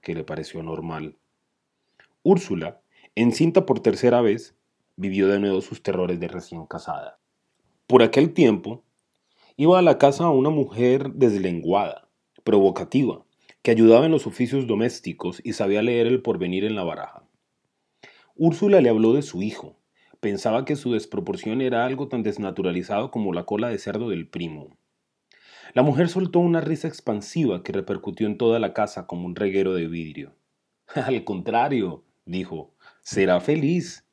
que 0.00 0.14
le 0.14 0.24
pareció 0.24 0.62
normal. 0.62 1.16
Úrsula, 2.22 2.80
encinta 3.14 3.66
por 3.66 3.80
tercera 3.80 4.20
vez, 4.20 4.54
vivió 4.96 5.28
de 5.28 5.40
nuevo 5.40 5.60
sus 5.60 5.82
terrores 5.82 6.20
de 6.20 6.28
recién 6.28 6.66
casada. 6.66 7.18
Por 7.86 8.02
aquel 8.02 8.34
tiempo, 8.34 8.84
iba 9.56 9.78
a 9.78 9.82
la 9.82 9.98
casa 9.98 10.30
una 10.30 10.50
mujer 10.50 11.12
deslenguada, 11.14 12.08
provocativa, 12.44 13.24
que 13.62 13.70
ayudaba 13.70 14.06
en 14.06 14.12
los 14.12 14.26
oficios 14.26 14.66
domésticos 14.66 15.40
y 15.44 15.52
sabía 15.52 15.82
leer 15.82 16.06
el 16.06 16.22
porvenir 16.22 16.64
en 16.64 16.76
la 16.76 16.84
baraja. 16.84 17.24
Úrsula 18.36 18.80
le 18.80 18.88
habló 18.88 19.12
de 19.12 19.22
su 19.22 19.42
hijo. 19.42 19.76
Pensaba 20.20 20.64
que 20.64 20.76
su 20.76 20.92
desproporción 20.92 21.60
era 21.60 21.84
algo 21.84 22.08
tan 22.08 22.22
desnaturalizado 22.22 23.10
como 23.10 23.32
la 23.32 23.44
cola 23.44 23.68
de 23.68 23.78
cerdo 23.78 24.08
del 24.08 24.28
primo. 24.28 24.76
La 25.72 25.82
mujer 25.82 26.08
soltó 26.08 26.40
una 26.40 26.60
risa 26.60 26.88
expansiva 26.88 27.62
que 27.62 27.72
repercutió 27.72 28.26
en 28.26 28.38
toda 28.38 28.58
la 28.58 28.72
casa 28.72 29.06
como 29.06 29.26
un 29.26 29.36
reguero 29.36 29.74
de 29.74 29.86
vidrio. 29.86 30.34
Al 30.94 31.22
contrario, 31.22 32.02
dijo, 32.24 32.72
será 33.02 33.40
feliz. 33.40 34.04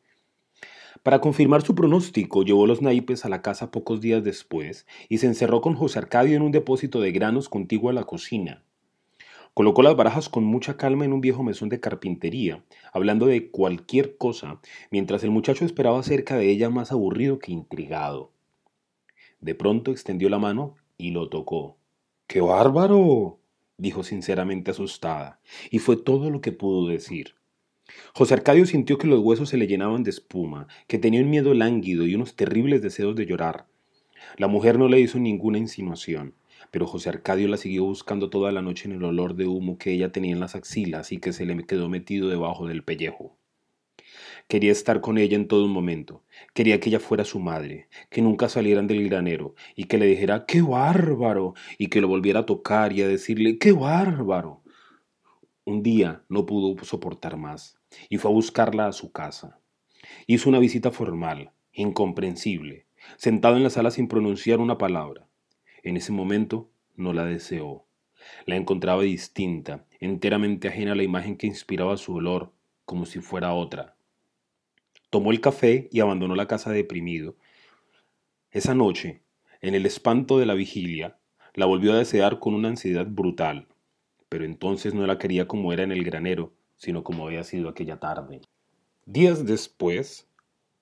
Para 1.01 1.19
confirmar 1.19 1.63
su 1.63 1.73
pronóstico, 1.73 2.43
llevó 2.43 2.67
los 2.67 2.81
naipes 2.81 3.25
a 3.25 3.29
la 3.29 3.41
casa 3.41 3.71
pocos 3.71 4.01
días 4.01 4.23
después 4.23 4.85
y 5.09 5.17
se 5.19 5.27
encerró 5.27 5.61
con 5.61 5.73
José 5.73 5.99
Arcadio 5.99 6.35
en 6.35 6.43
un 6.43 6.51
depósito 6.51 6.99
de 6.99 7.11
granos 7.11 7.49
contiguo 7.49 7.89
a 7.89 7.93
la 7.93 8.03
cocina. 8.03 8.63
Colocó 9.53 9.81
las 9.81 9.95
barajas 9.95 10.29
con 10.29 10.43
mucha 10.43 10.77
calma 10.77 11.05
en 11.05 11.13
un 11.13 11.21
viejo 11.21 11.41
mesón 11.41 11.69
de 11.69 11.79
carpintería, 11.79 12.63
hablando 12.93 13.25
de 13.25 13.49
cualquier 13.49 14.17
cosa, 14.17 14.59
mientras 14.91 15.23
el 15.23 15.31
muchacho 15.31 15.65
esperaba 15.65 16.03
cerca 16.03 16.37
de 16.37 16.51
ella 16.51 16.69
más 16.69 16.91
aburrido 16.91 17.39
que 17.39 17.51
intrigado. 17.51 18.31
De 19.39 19.55
pronto 19.55 19.91
extendió 19.91 20.29
la 20.29 20.37
mano 20.37 20.75
y 20.97 21.11
lo 21.11 21.29
tocó. 21.29 21.77
¡Qué 22.27 22.41
bárbaro! 22.41 23.39
dijo 23.77 24.03
sinceramente 24.03 24.71
asustada, 24.71 25.39
y 25.69 25.79
fue 25.79 25.97
todo 25.97 26.29
lo 26.29 26.41
que 26.41 26.51
pudo 26.51 26.87
decir. 26.87 27.35
José 28.13 28.33
Arcadio 28.33 28.65
sintió 28.65 28.97
que 28.97 29.07
los 29.07 29.19
huesos 29.19 29.49
se 29.49 29.57
le 29.57 29.67
llenaban 29.67 30.03
de 30.03 30.09
espuma, 30.09 30.67
que 30.87 30.97
tenía 30.97 31.21
un 31.21 31.29
miedo 31.29 31.53
lánguido 31.53 32.05
y 32.05 32.15
unos 32.15 32.35
terribles 32.35 32.81
deseos 32.81 33.15
de 33.15 33.25
llorar. 33.25 33.67
La 34.37 34.47
mujer 34.47 34.77
no 34.77 34.87
le 34.87 34.99
hizo 34.99 35.19
ninguna 35.19 35.57
insinuación 35.57 36.33
pero 36.71 36.87
José 36.87 37.09
Arcadio 37.09 37.47
la 37.47 37.57
siguió 37.57 37.85
buscando 37.85 38.29
toda 38.29 38.51
la 38.51 38.61
noche 38.61 38.87
en 38.87 38.95
el 38.95 39.03
olor 39.03 39.35
de 39.35 39.47
humo 39.47 39.77
que 39.77 39.91
ella 39.91 40.11
tenía 40.11 40.33
en 40.33 40.39
las 40.39 40.55
axilas 40.55 41.11
y 41.11 41.19
que 41.19 41.33
se 41.33 41.45
le 41.45 41.65
quedó 41.65 41.89
metido 41.89 42.29
debajo 42.29 42.67
del 42.67 42.83
pellejo. 42.83 43.35
Quería 44.47 44.71
estar 44.71 45.01
con 45.01 45.17
ella 45.17 45.35
en 45.35 45.49
todo 45.49 45.67
momento. 45.67 46.23
Quería 46.53 46.79
que 46.79 46.87
ella 46.87 47.01
fuera 47.01 47.25
su 47.25 47.39
madre, 47.39 47.89
que 48.09 48.21
nunca 48.21 48.47
salieran 48.47 48.87
del 48.87 49.07
granero 49.09 49.55
y 49.75 49.85
que 49.85 49.97
le 49.97 50.05
dijera 50.05 50.45
¡qué 50.45 50.61
bárbaro! 50.61 51.53
y 51.77 51.87
que 51.87 51.99
lo 51.99 52.07
volviera 52.07 52.41
a 52.41 52.45
tocar 52.45 52.93
y 52.93 53.01
a 53.01 53.07
decirle 53.09 53.57
¡qué 53.57 53.73
bárbaro! 53.73 54.63
Un 55.65 55.83
día 55.83 56.23
no 56.29 56.45
pudo 56.45 56.81
soportar 56.85 57.35
más 57.35 57.77
y 58.09 58.19
fue 58.19 58.31
a 58.31 58.33
buscarla 58.33 58.87
a 58.87 58.93
su 58.93 59.11
casa. 59.11 59.59
Hizo 60.27 60.47
una 60.47 60.59
visita 60.59 60.91
formal, 60.91 61.51
incomprensible, 61.73 62.85
sentado 63.17 63.57
en 63.57 63.63
la 63.63 63.69
sala 63.69 63.91
sin 63.91 64.07
pronunciar 64.07 64.59
una 64.59 64.77
palabra. 64.77 65.27
En 65.83 65.97
ese 65.97 66.13
momento 66.13 66.69
no 66.95 67.11
la 67.11 67.25
deseó. 67.25 67.85
La 68.45 68.55
encontraba 68.55 69.01
distinta, 69.03 69.85
enteramente 69.99 70.69
ajena 70.69 70.93
a 70.93 70.95
la 70.95 71.03
imagen 71.03 71.35
que 71.35 71.47
inspiraba 71.47 71.97
su 71.97 72.15
olor, 72.15 72.53
como 72.85 73.05
si 73.05 73.19
fuera 73.19 73.53
otra. 73.53 73.96
Tomó 75.09 75.31
el 75.31 75.41
café 75.41 75.89
y 75.91 75.99
abandonó 75.99 76.35
la 76.35 76.47
casa 76.47 76.71
deprimido. 76.71 77.35
Esa 78.51 78.75
noche, 78.75 79.21
en 79.61 79.75
el 79.75 79.85
espanto 79.85 80.39
de 80.39 80.45
la 80.45 80.53
vigilia, 80.53 81.17
la 81.53 81.65
volvió 81.65 81.93
a 81.93 81.97
desear 81.97 82.39
con 82.39 82.53
una 82.53 82.69
ansiedad 82.69 83.07
brutal, 83.07 83.67
pero 84.29 84.45
entonces 84.45 84.93
no 84.93 85.05
la 85.07 85.17
quería 85.17 85.47
como 85.47 85.73
era 85.73 85.83
en 85.83 85.91
el 85.91 86.03
granero, 86.03 86.53
sino 86.75 87.03
como 87.03 87.25
había 87.25 87.43
sido 87.43 87.69
aquella 87.69 87.99
tarde. 87.99 88.41
Días 89.05 89.45
después, 89.45 90.27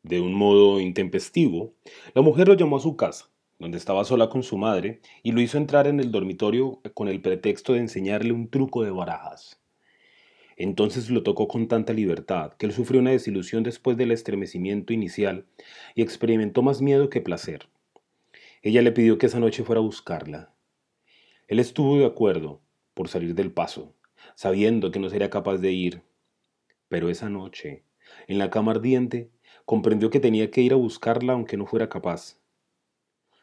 de 0.03 0.21
un 0.21 0.33
modo 0.33 0.79
intempestivo, 0.79 1.73
la 2.13 2.21
mujer 2.21 2.47
lo 2.47 2.55
llamó 2.55 2.77
a 2.77 2.81
su 2.81 2.95
casa 2.95 3.29
donde 3.59 3.77
estaba 3.77 4.03
sola 4.03 4.29
con 4.29 4.43
su 4.43 4.57
madre, 4.57 5.01
y 5.23 5.31
lo 5.31 5.41
hizo 5.41 5.57
entrar 5.57 5.87
en 5.87 5.99
el 5.99 6.11
dormitorio 6.11 6.81
con 6.93 7.07
el 7.07 7.21
pretexto 7.21 7.73
de 7.73 7.79
enseñarle 7.79 8.31
un 8.33 8.49
truco 8.49 8.83
de 8.83 8.91
barajas. 8.91 9.61
Entonces 10.57 11.09
lo 11.09 11.23
tocó 11.23 11.47
con 11.47 11.67
tanta 11.67 11.91
libertad 11.91 12.53
que 12.53 12.65
él 12.65 12.71
sufrió 12.71 13.01
una 13.01 13.11
desilusión 13.11 13.63
después 13.63 13.97
del 13.97 14.11
estremecimiento 14.11 14.93
inicial 14.93 15.45
y 15.95 16.01
experimentó 16.01 16.61
más 16.61 16.81
miedo 16.81 17.09
que 17.09 17.21
placer. 17.21 17.67
Ella 18.61 18.81
le 18.81 18.91
pidió 18.91 19.17
que 19.17 19.25
esa 19.25 19.39
noche 19.39 19.63
fuera 19.63 19.79
a 19.79 19.83
buscarla. 19.83 20.53
Él 21.47 21.59
estuvo 21.59 21.97
de 21.97 22.05
acuerdo 22.05 22.61
por 22.93 23.09
salir 23.09 23.35
del 23.35 23.51
paso, 23.51 23.93
sabiendo 24.35 24.91
que 24.91 24.99
no 24.99 25.09
sería 25.09 25.29
capaz 25.29 25.57
de 25.57 25.71
ir. 25.71 26.01
Pero 26.87 27.09
esa 27.09 27.29
noche, 27.29 27.83
en 28.27 28.37
la 28.37 28.49
cama 28.49 28.71
ardiente, 28.71 29.29
comprendió 29.65 30.09
que 30.09 30.19
tenía 30.19 30.49
que 30.51 30.61
ir 30.61 30.73
a 30.73 30.77
buscarla 30.77 31.33
aunque 31.33 31.57
no 31.57 31.65
fuera 31.65 31.89
capaz. 31.89 32.39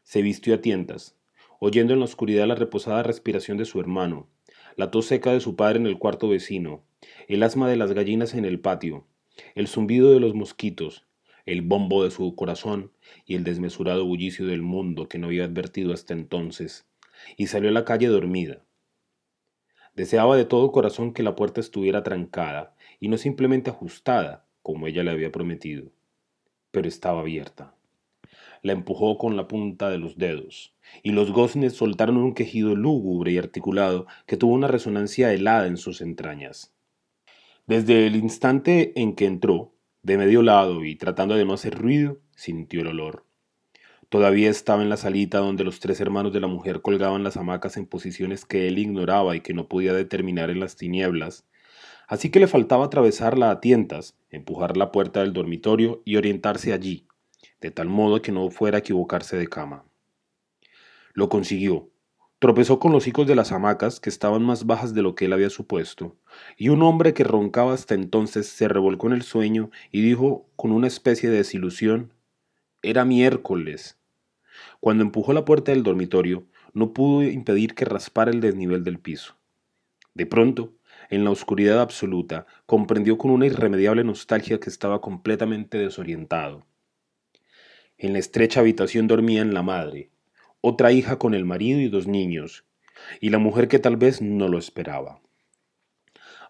Se 0.02 0.23
vistió 0.23 0.54
a 0.54 0.61
tientas, 0.61 1.16
oyendo 1.61 1.92
en 1.92 2.00
la 2.00 2.07
oscuridad 2.07 2.47
la 2.47 2.54
reposada 2.54 3.02
respiración 3.02 3.59
de 3.59 3.64
su 3.64 3.78
hermano, 3.81 4.28
la 4.76 4.90
tos 4.90 5.07
seca 5.07 5.33
de 5.33 5.40
su 5.40 5.54
padre 5.54 5.78
en 5.78 5.87
el 5.87 5.99
cuarto 5.99 6.28
vecino, 6.28 6.83
el 7.28 7.42
asma 7.42 7.68
de 7.68 7.76
las 7.76 7.92
gallinas 7.92 8.35
en 8.35 8.44
el 8.44 8.61
patio, 8.61 9.06
el 9.54 9.68
zumbido 9.68 10.12
de 10.12 10.21
los 10.21 10.35
mosquitos, 10.35 11.06
el 11.47 11.62
bombo 11.62 12.04
de 12.04 12.11
su 12.11 12.35
corazón 12.35 12.92
y 13.26 13.35
el 13.35 13.44
desmesurado 13.44 14.04
bullicio 14.04 14.47
del 14.47 14.62
mundo 14.62 15.09
que 15.09 15.18
no 15.18 15.28
había 15.28 15.44
advertido 15.44 15.92
hasta 15.92 16.14
entonces, 16.14 16.87
y 17.37 17.47
salió 17.47 17.71
a 17.71 17.73
la 17.73 17.85
calle 17.85 18.09
dormida. 18.09 18.64
Deseaba 19.94 20.37
de 20.37 20.44
todo 20.44 20.73
corazón 20.73 21.12
que 21.12 21.23
la 21.23 21.37
puerta 21.37 21.61
estuviera 21.61 22.02
trancada 22.02 22.75
y 22.99 23.09
no 23.09 23.18
simplemente 23.18 23.71
ajustada, 23.71 24.47
como 24.62 24.87
ella 24.87 25.02
le 25.02 25.11
había 25.11 25.32
prometido, 25.32 25.90
pero 26.71 26.88
estaba 26.88 27.21
abierta. 27.21 27.75
La 28.62 28.73
empujó 28.73 29.18
con 29.18 29.37
la 29.37 29.49
punta 29.49 29.90
de 29.90 29.99
los 29.99 30.16
dedos, 30.16 30.73
y 31.02 31.11
los 31.11 31.32
goznes 31.32 31.75
soltaron 31.75 32.16
un 32.16 32.32
quejido 32.32 32.76
lúgubre 32.76 33.32
y 33.32 33.38
articulado 33.38 34.06
que 34.26 34.37
tuvo 34.37 34.54
una 34.54 34.68
resonancia 34.68 35.32
helada 35.32 35.66
en 35.66 35.76
sus 35.76 36.00
entrañas. 36.00 36.73
Desde 37.66 38.09
el 38.09 38.16
instante 38.16 38.92
en 39.00 39.14
que 39.14 39.25
entró, 39.25 39.73
de 40.02 40.19
medio 40.19 40.42
lado 40.42 40.85
y 40.85 40.97
tratando 40.97 41.37
de 41.37 41.45
no 41.45 41.52
hacer 41.52 41.78
ruido, 41.78 42.19
sintió 42.35 42.81
el 42.81 42.88
olor. 42.88 43.25
Todavía 44.09 44.50
estaba 44.50 44.83
en 44.83 44.88
la 44.88 44.97
salita 44.97 45.38
donde 45.38 45.62
los 45.62 45.78
tres 45.78 46.00
hermanos 46.00 46.33
de 46.33 46.40
la 46.40 46.49
mujer 46.49 46.83
colgaban 46.83 47.23
las 47.23 47.37
hamacas 47.37 47.76
en 47.76 47.87
posiciones 47.87 48.45
que 48.45 48.66
él 48.66 48.78
ignoraba 48.78 49.37
y 49.37 49.42
que 49.42 49.54
no 49.54 49.69
podía 49.69 49.95
determinar 49.95 50.50
en 50.50 50.59
las 50.59 50.75
tinieblas, 50.75 51.47
así 52.09 52.31
que 52.31 52.40
le 52.40 52.49
faltaba 52.49 52.87
atravesarla 52.87 53.52
a 53.52 53.61
tientas, 53.61 54.19
empujar 54.31 54.76
la 54.76 54.90
puerta 54.90 55.21
del 55.21 55.33
dormitorio 55.33 56.02
y 56.04 56.16
orientarse 56.16 56.73
allí, 56.73 57.07
de 57.61 57.71
tal 57.71 57.88
modo 57.88 58.23
que 58.23 58.33
no 58.33 58.50
fuera 58.50 58.78
a 58.78 58.81
equivocarse 58.81 59.37
de 59.37 59.47
cama. 59.47 59.85
Lo 61.14 61.28
consiguió. 61.28 61.91
Tropezó 62.42 62.80
con 62.80 62.90
los 62.90 63.06
hijos 63.06 63.28
de 63.28 63.37
las 63.37 63.52
hamacas, 63.52 64.00
que 64.00 64.11
estaban 64.11 64.42
más 64.42 64.66
bajas 64.66 64.94
de 64.94 65.02
lo 65.02 65.14
que 65.14 65.26
él 65.26 65.32
había 65.32 65.49
supuesto, 65.49 66.16
y 66.56 66.70
un 66.70 66.82
hombre 66.82 67.14
que 67.14 67.22
roncaba 67.22 67.72
hasta 67.72 67.94
entonces 67.94 68.49
se 68.49 68.66
revolcó 68.66 69.06
en 69.06 69.12
el 69.12 69.22
sueño 69.22 69.70
y 69.92 70.02
dijo 70.02 70.50
con 70.56 70.72
una 70.72 70.88
especie 70.88 71.30
de 71.30 71.37
desilusión 71.37 72.12
Era 72.82 73.04
miércoles. 73.04 74.00
Cuando 74.80 75.04
empujó 75.04 75.32
la 75.32 75.44
puerta 75.44 75.70
del 75.70 75.84
dormitorio, 75.84 76.44
no 76.72 76.92
pudo 76.92 77.22
impedir 77.22 77.76
que 77.76 77.84
raspara 77.84 78.32
el 78.32 78.40
desnivel 78.40 78.82
del 78.82 78.99
piso. 78.99 79.37
De 80.12 80.26
pronto, 80.26 80.72
en 81.11 81.22
la 81.22 81.30
oscuridad 81.30 81.80
absoluta, 81.80 82.49
comprendió 82.66 83.18
con 83.18 83.30
una 83.30 83.46
irremediable 83.46 84.02
nostalgia 84.02 84.58
que 84.58 84.68
estaba 84.68 85.00
completamente 85.00 85.78
desorientado. 85.78 86.66
En 87.99 88.14
la 88.14 88.18
estrecha 88.18 88.58
habitación 88.58 89.06
dormían 89.06 89.54
la 89.54 89.62
madre, 89.62 90.11
otra 90.62 90.92
hija 90.92 91.19
con 91.19 91.35
el 91.35 91.45
marido 91.45 91.81
y 91.81 91.88
dos 91.88 92.07
niños, 92.07 92.64
y 93.21 93.31
la 93.31 93.38
mujer 93.38 93.66
que 93.66 93.81
tal 93.81 93.97
vez 93.97 94.23
no 94.23 94.47
lo 94.47 94.59
esperaba. 94.59 95.21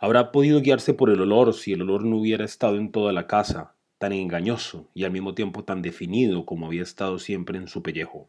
Habrá 0.00 0.32
podido 0.32 0.60
guiarse 0.60 0.92
por 0.92 1.08
el 1.08 1.20
olor 1.22 1.54
si 1.54 1.72
el 1.72 1.80
olor 1.80 2.04
no 2.04 2.18
hubiera 2.18 2.44
estado 2.44 2.76
en 2.76 2.92
toda 2.92 3.12
la 3.14 3.26
casa, 3.26 3.74
tan 3.96 4.12
engañoso 4.12 4.90
y 4.92 5.04
al 5.04 5.12
mismo 5.12 5.34
tiempo 5.34 5.64
tan 5.64 5.80
definido 5.80 6.44
como 6.44 6.66
había 6.66 6.82
estado 6.82 7.18
siempre 7.18 7.56
en 7.56 7.68
su 7.68 7.82
pellejo. 7.82 8.28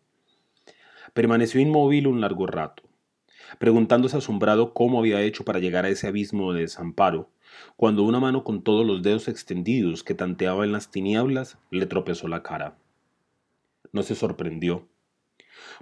Permaneció 1.13 1.59
inmóvil 1.59 2.07
un 2.07 2.21
largo 2.21 2.47
rato, 2.47 2.83
preguntándose 3.59 4.15
asombrado 4.15 4.73
cómo 4.73 4.99
había 4.99 5.21
hecho 5.21 5.43
para 5.43 5.59
llegar 5.59 5.83
a 5.83 5.89
ese 5.89 6.07
abismo 6.07 6.53
de 6.53 6.61
desamparo, 6.61 7.29
cuando 7.75 8.03
una 8.03 8.21
mano 8.21 8.45
con 8.45 8.63
todos 8.63 8.85
los 8.85 9.01
dedos 9.01 9.27
extendidos 9.27 10.01
que 10.03 10.13
tanteaba 10.13 10.63
en 10.63 10.71
las 10.71 10.91
tinieblas 10.91 11.57
le 11.71 11.87
tropezó 11.87 12.29
la 12.29 12.41
cara. 12.41 12.77
No 13.91 14.01
se 14.01 14.15
sorprendió, 14.15 14.87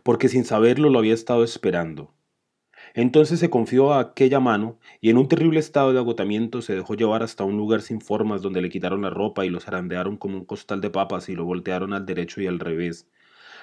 porque 0.04 0.30
sin 0.30 0.46
saberlo 0.46 0.90
lo 0.90 1.00
había 1.00 1.14
estado 1.14 1.44
esperando, 1.44 2.14
entonces 2.94 3.40
se 3.40 3.50
confió 3.50 3.94
a 3.94 4.00
aquella 4.00 4.40
mano 4.42 4.78
y 5.00 5.10
en 5.10 5.18
un 5.18 5.30
terrible 5.30 5.60
estado 5.60 5.94
de 5.94 6.00
agotamiento 6.00 6.62
se 6.62 6.76
dejó 6.76 6.96
llevar 6.96 7.24
hasta 7.24 7.46
un 7.46 7.56
lugar 7.56 7.82
sin 7.82 8.02
formas 8.02 8.42
donde 8.42 8.62
le 8.62 8.70
quitaron 8.70 9.02
la 9.02 9.10
ropa 9.10 9.46
y 9.46 9.50
lo 9.50 9.62
zarandearon 9.62 10.18
como 10.18 10.38
un 10.38 10.46
costal 10.46 10.82
de 10.82 10.90
papas 10.90 11.30
y 11.30 11.36
lo 11.36 11.46
voltearon 11.46 11.94
al 11.94 12.06
derecho 12.06 12.42
y 12.42 12.48
al 12.48 12.60
revés, 12.60 13.08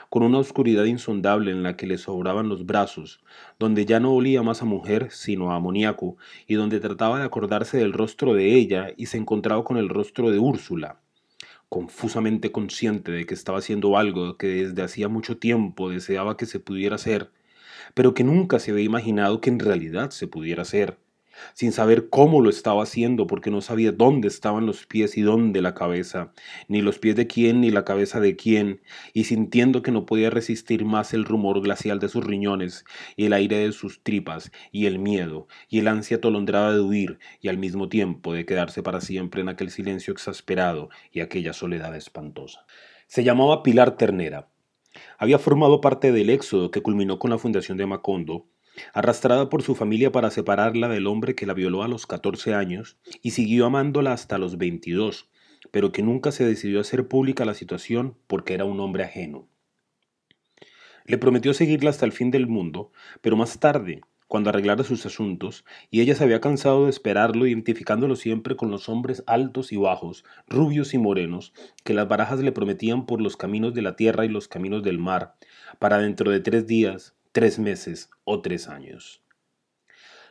con 0.09 0.23
una 0.23 0.39
oscuridad 0.39 0.85
insondable 0.85 1.51
en 1.51 1.63
la 1.63 1.77
que 1.77 1.87
le 1.87 1.99
sobraban 1.99 2.49
los 2.49 2.65
brazos, 2.65 3.21
donde 3.59 3.85
ya 3.85 4.01
no 4.01 4.15
olía 4.15 4.43
más 4.43 4.63
a 4.63 4.65
mujer 4.65 5.09
sino 5.11 5.53
a 5.53 5.57
amoníaco, 5.57 6.17
y 6.47 6.55
donde 6.55 6.81
trataba 6.81 7.19
de 7.19 7.27
acordarse 7.27 7.77
del 7.77 7.93
rostro 7.93 8.33
de 8.33 8.55
ella 8.55 8.95
y 8.97 9.07
se 9.07 9.19
encontraba 9.19 9.63
con 9.65 9.77
el 9.77 9.91
rostro 9.91 10.31
de 10.31 10.39
Úrsula, 10.39 11.01
confusamente 11.69 12.53
consciente 12.53 13.13
de 13.13 13.27
que 13.27 13.35
estaba 13.35 13.59
haciendo 13.59 13.97
algo 13.97 14.37
que 14.37 14.49
desde 14.49 14.83
hacía 14.83 15.09
mucho 15.09 15.39
tiempo 15.39 15.91
deseaba 15.91 16.37
que 16.37 16.47
se 16.47 16.61
pudiera 16.61 16.97
hacer, 16.97 17.31
pero 17.95 18.15
que 18.15 18.25
nunca 18.25 18.59
se 18.59 18.71
había 18.73 18.85
imaginado 18.85 19.41
que 19.41 19.51
en 19.51 19.59
realidad 19.59 20.11
se 20.11 20.27
pudiera 20.27 20.63
hacer, 20.63 20.99
sin 21.55 21.73
saber 21.73 22.09
cómo 22.09 22.41
lo 22.41 22.51
estaba 22.51 22.83
haciendo 22.83 23.27
porque 23.27 23.51
no 23.51 23.61
sabía 23.61 23.93
dónde 23.93 24.29
estaban 24.29 24.67
los 24.67 24.87
pies 24.87 25.17
y 25.17 25.23
dónde 25.23 25.63
la 25.63 25.75
cabeza, 25.75 26.33
ni 26.69 26.83
los 26.83 26.99
pies 26.99 27.17
de 27.17 27.27
quién 27.27 27.61
ni 27.61 27.71
la 27.71 27.85
cabeza 27.85 28.21
de 28.21 28.37
quién, 28.37 28.81
y 29.13 29.25
sintiendo 29.25 29.83
que 29.83 29.91
no 29.91 30.07
podía 30.07 30.31
resistir 30.31 30.85
más 30.85 31.15
el 31.15 31.25
rumor 31.25 31.61
glacial 31.61 31.99
de 31.99 32.09
sus 32.09 32.25
riñones, 32.25 32.85
y 33.17 33.27
el 33.27 33.33
aire 33.33 33.59
de 33.59 33.73
sus 33.73 34.03
tripas, 34.03 34.51
y 34.73 34.87
el 34.87 34.99
miedo, 34.99 35.49
y 35.69 35.79
el 35.79 35.89
ansia 35.89 36.19
atolondrada 36.19 36.73
de 36.73 36.81
huir, 36.81 37.19
y 37.41 37.49
al 37.49 37.59
mismo 37.59 37.89
tiempo 37.89 38.33
de 38.33 38.47
quedarse 38.47 38.83
para 38.83 39.01
siempre 39.01 39.41
en 39.41 39.49
aquel 39.49 39.71
silencio 39.71 40.13
exasperado 40.13 40.91
y 41.13 41.21
aquella 41.21 41.53
soledad 41.53 41.95
espantosa. 41.97 42.67
Se 43.07 43.25
llamaba 43.25 43.63
Pilar 43.63 43.97
Ternera, 43.97 44.49
había 45.19 45.39
formado 45.39 45.81
parte 45.81 46.13
del 46.13 46.31
éxodo 46.31 46.71
que 46.71 46.83
culminó 46.83 47.19
con 47.19 47.31
la 47.31 47.39
fundación 47.39 47.79
de 47.79 47.87
Macondo, 47.87 48.47
arrastrada 48.93 49.49
por 49.49 49.63
su 49.63 49.75
familia 49.75 50.13
para 50.13 50.31
separarla 50.31 50.89
del 50.89 51.07
hombre 51.07 51.35
que 51.35 51.47
la 51.47 51.55
violó 51.55 51.83
a 51.83 51.89
los 51.89 52.07
14 52.07 52.55
años 52.55 52.99
y 53.23 53.31
siguió 53.33 53.67
amándola 53.67 54.13
hasta 54.13 54.39
los 54.39 54.59
22, 54.59 55.29
pero 55.71 55.93
que 55.93 56.03
nunca 56.03 56.33
se 56.33 56.45
decidió 56.45 56.79
a 56.79 56.83
hacer 56.83 57.09
pública 57.09 57.45
la 57.45 57.55
situación 57.55 58.17
porque 58.27 58.55
era 58.55 58.65
un 58.65 58.81
hombre 58.81 59.05
ajeno. 59.05 59.49
Le 61.05 61.19
prometió 61.19 61.55
seguirla 61.55 61.91
hasta 61.91 62.05
el 62.05 62.13
fin 62.13 62.31
del 62.31 62.47
mundo, 62.47 62.93
pero 63.23 63.37
más 63.37 63.59
tarde, 63.59 64.03
cuando 64.29 64.51
arreglara 64.51 64.85
sus 64.85 65.07
asuntos, 65.07 65.65
y 65.91 66.03
ella 66.03 66.15
se 66.15 66.23
había 66.23 66.43
cansado 66.43 66.85
de 66.85 66.91
esperarlo 66.91 67.47
identificándolo 67.47 68.15
siempre 68.15 68.57
con 68.57 68.71
los 68.71 68.91
hombres 68.91 69.25
altos 69.27 69.73
y 69.73 69.79
bajos, 69.79 70.25
rubios 70.49 70.93
y 70.93 70.99
morenos, 70.99 71.55
que 71.83 71.95
las 71.95 72.07
barajas 72.07 72.41
le 72.41 72.53
prometían 72.53 73.07
por 73.07 73.23
los 73.23 73.39
caminos 73.39 73.73
de 73.73 73.83
la 73.83 73.97
tierra 73.97 74.27
y 74.27 74.29
los 74.29 74.47
caminos 74.47 74.83
del 74.83 74.99
mar, 74.99 75.35
para 75.79 75.99
dentro 75.99 76.31
de 76.31 76.41
tres 76.41 76.67
días, 76.67 77.15
tres 77.33 77.59
meses 77.59 78.11
o 78.25 78.41
tres 78.41 78.69
años. 78.69 79.23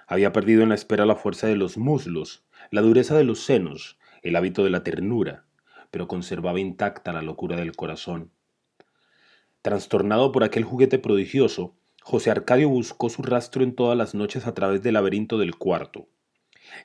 Había 0.07 0.31
perdido 0.31 0.63
en 0.63 0.69
la 0.69 0.75
espera 0.75 1.05
la 1.05 1.15
fuerza 1.15 1.47
de 1.47 1.55
los 1.55 1.77
muslos, 1.77 2.45
la 2.71 2.81
dureza 2.81 3.15
de 3.17 3.23
los 3.23 3.41
senos, 3.41 3.97
el 4.23 4.35
hábito 4.35 4.63
de 4.63 4.69
la 4.69 4.83
ternura, 4.83 5.45
pero 5.91 6.07
conservaba 6.07 6.59
intacta 6.59 7.13
la 7.13 7.21
locura 7.21 7.55
del 7.57 7.75
corazón. 7.75 8.31
Trastornado 9.61 10.31
por 10.31 10.43
aquel 10.43 10.63
juguete 10.63 10.97
prodigioso, 10.99 11.75
José 12.01 12.31
Arcadio 12.31 12.69
buscó 12.69 13.09
su 13.09 13.21
rastro 13.21 13.63
en 13.63 13.75
todas 13.75 13.97
las 13.97 14.15
noches 14.15 14.47
a 14.47 14.53
través 14.53 14.81
del 14.81 14.93
laberinto 14.93 15.37
del 15.37 15.55
cuarto. 15.55 16.07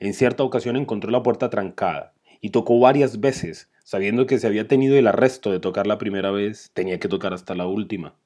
En 0.01 0.15
cierta 0.15 0.43
ocasión 0.43 0.77
encontró 0.77 1.11
la 1.11 1.23
puerta 1.23 1.49
trancada 1.49 2.15
y 2.41 2.51
tocó 2.51 2.81
varias 2.81 3.21
veces, 3.21 3.71
sabiendo 3.85 4.27
que 4.27 4.39
se 4.39 4.49
había 4.49 4.67
tenido 4.67 4.97
el 4.97 5.07
arresto 5.07 5.53
de 5.53 5.61
tocar 5.61 5.87
la 5.87 5.99
primera 5.99 6.33
vez, 6.33 6.71
tenía 6.75 6.99
que 6.99 7.09
tocar 7.09 7.33
hasta 7.35 7.55
la 7.55 7.67
última. 7.67 8.17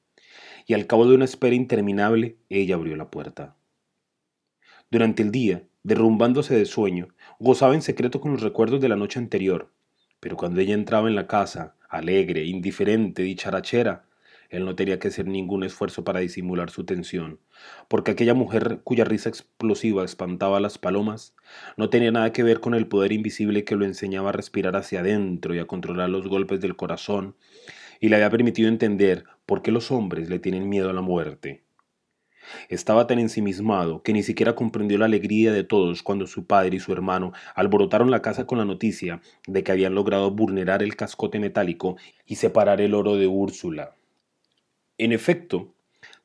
Y 0.67 0.75
al 0.75 0.85
cabo 0.85 1.07
de 1.07 1.15
una 1.15 1.25
espera 1.25 1.55
interminable, 1.55 2.35
ella 2.49 2.75
abrió 2.75 2.95
la 2.95 3.09
puerta. 3.09 3.55
Durante 4.91 5.23
el 5.23 5.31
día, 5.31 5.63
derrumbándose 5.83 6.55
de 6.55 6.65
sueño, 6.65 7.07
gozaba 7.39 7.73
en 7.73 7.81
secreto 7.81 8.21
con 8.21 8.33
los 8.33 8.41
recuerdos 8.41 8.81
de 8.81 8.89
la 8.89 8.97
noche 8.97 9.17
anterior, 9.17 9.71
pero 10.19 10.35
cuando 10.35 10.59
ella 10.59 10.73
entraba 10.73 11.07
en 11.07 11.15
la 11.15 11.25
casa, 11.25 11.75
alegre, 11.89 12.43
indiferente, 12.43 13.23
dicharachera, 13.23 14.05
él 14.49 14.65
no 14.65 14.75
tenía 14.75 14.99
que 14.99 15.09
hacer 15.09 15.27
ningún 15.27 15.63
esfuerzo 15.63 16.03
para 16.03 16.19
disimular 16.19 16.69
su 16.69 16.85
tensión, 16.85 17.39
porque 17.87 18.11
aquella 18.11 18.33
mujer 18.33 18.79
cuya 18.83 19.03
risa 19.03 19.29
explosiva 19.29 20.05
espantaba 20.05 20.57
a 20.57 20.61
las 20.61 20.77
palomas 20.77 21.35
no 21.75 21.89
tenía 21.89 22.11
nada 22.11 22.31
que 22.31 22.43
ver 22.43 22.59
con 22.59 22.73
el 22.73 22.87
poder 22.87 23.11
invisible 23.11 23.65
que 23.65 23.75
lo 23.75 23.85
enseñaba 23.85 24.29
a 24.29 24.33
respirar 24.33 24.75
hacia 24.75 25.01
adentro 25.01 25.53
y 25.53 25.59
a 25.59 25.65
controlar 25.65 26.09
los 26.09 26.27
golpes 26.27 26.61
del 26.61 26.75
corazón, 26.75 27.35
y 27.99 28.09
le 28.09 28.15
había 28.15 28.29
permitido 28.29 28.69
entender 28.69 29.25
por 29.45 29.61
qué 29.61 29.71
los 29.71 29.91
hombres 29.91 30.29
le 30.29 30.39
tienen 30.39 30.69
miedo 30.69 30.89
a 30.89 30.93
la 30.93 31.01
muerte. 31.01 31.63
Estaba 32.69 33.07
tan 33.07 33.19
ensimismado 33.19 34.01
que 34.03 34.13
ni 34.13 34.23
siquiera 34.23 34.55
comprendió 34.55 34.97
la 34.97 35.05
alegría 35.05 35.51
de 35.51 35.63
todos 35.63 36.03
cuando 36.03 36.27
su 36.27 36.45
padre 36.45 36.77
y 36.77 36.79
su 36.79 36.93
hermano 36.93 37.33
alborotaron 37.55 38.11
la 38.11 38.21
casa 38.21 38.45
con 38.45 38.57
la 38.57 38.65
noticia 38.65 39.21
de 39.47 39.63
que 39.63 39.71
habían 39.71 39.95
logrado 39.95 40.31
vulnerar 40.31 40.81
el 40.81 40.95
cascote 40.95 41.39
metálico 41.39 41.97
y 42.25 42.35
separar 42.35 42.79
el 42.81 42.93
oro 42.93 43.15
de 43.17 43.27
Úrsula. 43.27 43.95
En 44.97 45.11
efecto, 45.11 45.73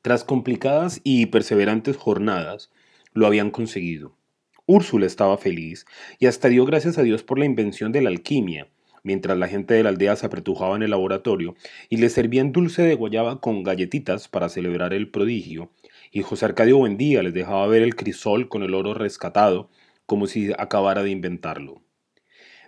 Tras 0.01 0.25
complicadas 0.25 0.99
y 1.05 1.27
perseverantes 1.27 1.95
jornadas, 1.95 2.71
lo 3.13 3.25
habían 3.25 3.51
conseguido. 3.51 4.17
Úrsula 4.65 5.05
estaba 5.05 5.37
feliz 5.37 5.85
y 6.19 6.25
hasta 6.25 6.49
dio 6.49 6.65
gracias 6.65 6.97
a 6.97 7.03
Dios 7.03 7.23
por 7.23 7.39
la 7.39 7.45
invención 7.45 7.93
de 7.93 8.01
la 8.01 8.09
alquimia, 8.09 8.67
mientras 9.03 9.37
la 9.37 9.47
gente 9.47 9.73
de 9.73 9.83
la 9.83 9.89
aldea 9.89 10.15
se 10.15 10.25
apretujaba 10.25 10.75
en 10.75 10.83
el 10.83 10.89
laboratorio 10.89 11.55
y 11.89 11.97
le 11.97 12.09
servían 12.09 12.51
dulce 12.51 12.81
de 12.81 12.95
guayaba 12.95 13.39
con 13.41 13.63
galletitas 13.63 14.27
para 14.27 14.49
celebrar 14.49 14.93
el 14.93 15.11
prodigio, 15.11 15.71
y 16.11 16.21
José 16.21 16.45
Arcadio 16.45 16.77
Buendía 16.77 17.21
les 17.21 17.33
dejaba 17.33 17.67
ver 17.67 17.81
el 17.81 17.95
crisol 17.95 18.49
con 18.49 18.63
el 18.63 18.73
oro 18.73 18.93
rescatado, 18.93 19.69
como 20.05 20.27
si 20.27 20.51
acabara 20.57 21.03
de 21.03 21.11
inventarlo. 21.11 21.81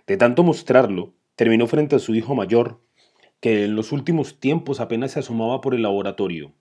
De 0.06 0.16
tanto 0.16 0.42
mostrarlo, 0.42 1.14
terminó 1.34 1.66
frente 1.66 1.96
a 1.96 1.98
su 1.98 2.14
hijo 2.14 2.34
mayor, 2.34 2.80
que 3.40 3.64
en 3.64 3.74
los 3.74 3.92
últimos 3.92 4.40
tiempos 4.40 4.80
apenas 4.80 5.12
se 5.12 5.20
asomaba 5.20 5.60
por 5.60 5.74
el 5.74 5.82
laboratorio. 5.82 6.52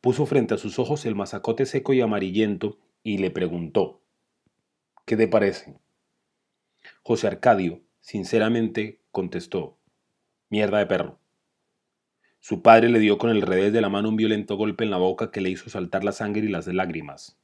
Puso 0.00 0.26
frente 0.26 0.54
a 0.54 0.58
sus 0.58 0.78
ojos 0.78 1.06
el 1.06 1.14
mazacote 1.14 1.66
seco 1.66 1.92
y 1.92 2.00
amarillento 2.00 2.78
y 3.02 3.18
le 3.18 3.30
preguntó, 3.30 4.00
¿Qué 5.04 5.16
te 5.16 5.26
parece? 5.26 5.74
José 7.02 7.26
Arcadio, 7.26 7.80
sinceramente, 8.08 9.02
contestó, 9.10 9.76
mierda 10.48 10.78
de 10.78 10.86
perro. 10.86 11.18
Su 12.40 12.62
padre 12.62 12.88
le 12.88 13.00
dio 13.00 13.18
con 13.18 13.28
el 13.28 13.42
revés 13.42 13.70
de 13.74 13.82
la 13.82 13.90
mano 13.90 14.08
un 14.08 14.16
violento 14.16 14.56
golpe 14.56 14.82
en 14.82 14.90
la 14.90 14.96
boca 14.96 15.30
que 15.30 15.42
le 15.42 15.50
hizo 15.50 15.68
saltar 15.68 16.04
la 16.04 16.12
sangre 16.12 16.46
y 16.46 16.48
las 16.48 16.66
lágrimas. 16.68 17.36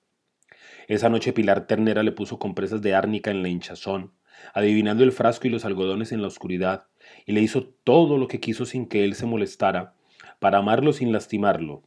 Esa 0.88 1.10
noche 1.10 1.34
Pilar 1.34 1.66
Ternera 1.66 2.02
le 2.02 2.12
puso 2.12 2.38
compresas 2.38 2.80
de 2.80 2.94
árnica 2.94 3.30
en 3.30 3.42
la 3.42 3.50
hinchazón, 3.50 4.14
adivinando 4.54 5.04
el 5.04 5.12
frasco 5.12 5.48
y 5.48 5.50
los 5.50 5.66
algodones 5.66 6.12
en 6.12 6.22
la 6.22 6.28
oscuridad, 6.28 6.86
y 7.26 7.32
le 7.32 7.42
hizo 7.42 7.66
todo 7.84 8.16
lo 8.16 8.26
que 8.26 8.40
quiso 8.40 8.64
sin 8.64 8.88
que 8.88 9.04
él 9.04 9.16
se 9.16 9.26
molestara, 9.26 9.92
para 10.38 10.56
amarlo 10.56 10.94
sin 10.94 11.12
lastimarlo. 11.12 11.82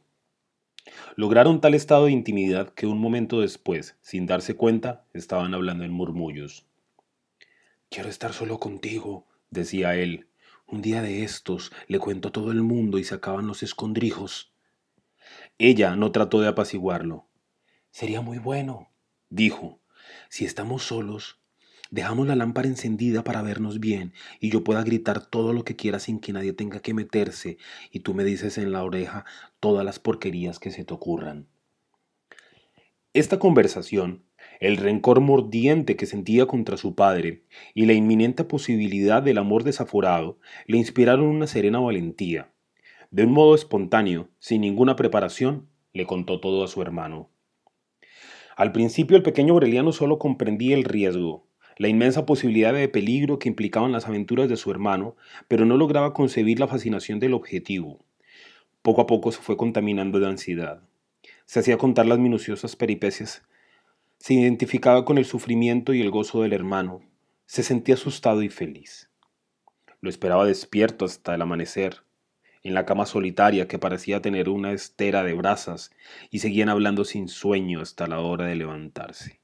Lograron 1.16 1.60
tal 1.60 1.74
estado 1.74 2.04
de 2.04 2.12
intimidad 2.12 2.68
que 2.68 2.86
un 2.86 3.00
momento 3.00 3.40
después, 3.40 3.98
sin 4.02 4.26
darse 4.26 4.54
cuenta, 4.54 5.04
estaban 5.14 5.52
hablando 5.52 5.82
en 5.82 5.90
murmullos. 5.90 6.67
Quiero 7.90 8.10
estar 8.10 8.34
solo 8.34 8.60
contigo, 8.60 9.26
decía 9.50 9.94
él. 9.96 10.28
Un 10.66 10.82
día 10.82 11.00
de 11.00 11.24
estos 11.24 11.72
le 11.86 11.98
cuento 11.98 12.28
a 12.28 12.32
todo 12.32 12.52
el 12.52 12.62
mundo 12.62 12.98
y 12.98 13.04
se 13.04 13.14
acaban 13.14 13.46
los 13.46 13.62
escondrijos. 13.62 14.52
Ella 15.56 15.96
no 15.96 16.12
trató 16.12 16.40
de 16.42 16.48
apaciguarlo. 16.48 17.26
Sería 17.90 18.20
muy 18.20 18.38
bueno, 18.38 18.90
dijo. 19.30 19.80
Si 20.28 20.44
estamos 20.44 20.82
solos, 20.82 21.40
dejamos 21.90 22.26
la 22.26 22.36
lámpara 22.36 22.68
encendida 22.68 23.24
para 23.24 23.40
vernos 23.40 23.80
bien 23.80 24.12
y 24.38 24.50
yo 24.50 24.62
pueda 24.64 24.82
gritar 24.82 25.24
todo 25.24 25.54
lo 25.54 25.64
que 25.64 25.76
quiera 25.76 25.98
sin 25.98 26.20
que 26.20 26.34
nadie 26.34 26.52
tenga 26.52 26.80
que 26.80 26.92
meterse 26.92 27.56
y 27.90 28.00
tú 28.00 28.12
me 28.12 28.24
dices 28.24 28.58
en 28.58 28.72
la 28.72 28.84
oreja 28.84 29.24
todas 29.60 29.84
las 29.84 29.98
porquerías 29.98 30.58
que 30.58 30.70
se 30.70 30.84
te 30.84 30.92
ocurran. 30.92 31.48
Esta 33.14 33.38
conversación 33.38 34.27
el 34.60 34.76
rencor 34.76 35.20
mordiente 35.20 35.96
que 35.96 36.06
sentía 36.06 36.46
contra 36.46 36.76
su 36.76 36.94
padre 36.94 37.42
y 37.74 37.86
la 37.86 37.92
inminente 37.92 38.44
posibilidad 38.44 39.22
del 39.22 39.38
amor 39.38 39.64
desaforado 39.64 40.38
le 40.66 40.78
inspiraron 40.78 41.26
una 41.26 41.46
serena 41.46 41.78
valentía. 41.78 42.50
De 43.10 43.24
un 43.24 43.32
modo 43.32 43.54
espontáneo, 43.54 44.28
sin 44.38 44.60
ninguna 44.60 44.96
preparación, 44.96 45.68
le 45.92 46.06
contó 46.06 46.40
todo 46.40 46.64
a 46.64 46.68
su 46.68 46.82
hermano. 46.82 47.30
Al 48.56 48.72
principio 48.72 49.16
el 49.16 49.22
pequeño 49.22 49.54
Aureliano 49.54 49.92
solo 49.92 50.18
comprendía 50.18 50.76
el 50.76 50.84
riesgo, 50.84 51.46
la 51.76 51.88
inmensa 51.88 52.26
posibilidad 52.26 52.74
de 52.74 52.88
peligro 52.88 53.38
que 53.38 53.48
implicaban 53.48 53.92
las 53.92 54.08
aventuras 54.08 54.48
de 54.48 54.56
su 54.56 54.70
hermano, 54.72 55.16
pero 55.46 55.64
no 55.64 55.76
lograba 55.76 56.12
concebir 56.12 56.58
la 56.58 56.66
fascinación 56.66 57.20
del 57.20 57.34
objetivo. 57.34 58.04
Poco 58.82 59.00
a 59.00 59.06
poco 59.06 59.30
se 59.30 59.40
fue 59.40 59.56
contaminando 59.56 60.18
de 60.18 60.26
ansiedad. 60.26 60.82
Se 61.46 61.60
hacía 61.60 61.78
contar 61.78 62.06
las 62.06 62.18
minuciosas 62.18 62.74
peripecias 62.74 63.42
se 64.18 64.34
identificaba 64.34 65.04
con 65.04 65.16
el 65.16 65.24
sufrimiento 65.24 65.94
y 65.94 66.00
el 66.00 66.10
gozo 66.10 66.42
del 66.42 66.52
hermano. 66.52 67.02
Se 67.46 67.62
sentía 67.62 67.94
asustado 67.94 68.42
y 68.42 68.48
feliz. 68.48 69.10
Lo 70.00 70.10
esperaba 70.10 70.44
despierto 70.44 71.04
hasta 71.04 71.34
el 71.34 71.42
amanecer, 71.42 72.02
en 72.62 72.74
la 72.74 72.84
cama 72.84 73.06
solitaria 73.06 73.68
que 73.68 73.78
parecía 73.78 74.20
tener 74.20 74.48
una 74.48 74.72
estera 74.72 75.22
de 75.22 75.34
brasas, 75.34 75.92
y 76.30 76.40
seguían 76.40 76.68
hablando 76.68 77.04
sin 77.04 77.28
sueño 77.28 77.80
hasta 77.80 78.06
la 78.06 78.20
hora 78.20 78.46
de 78.46 78.56
levantarse. 78.56 79.40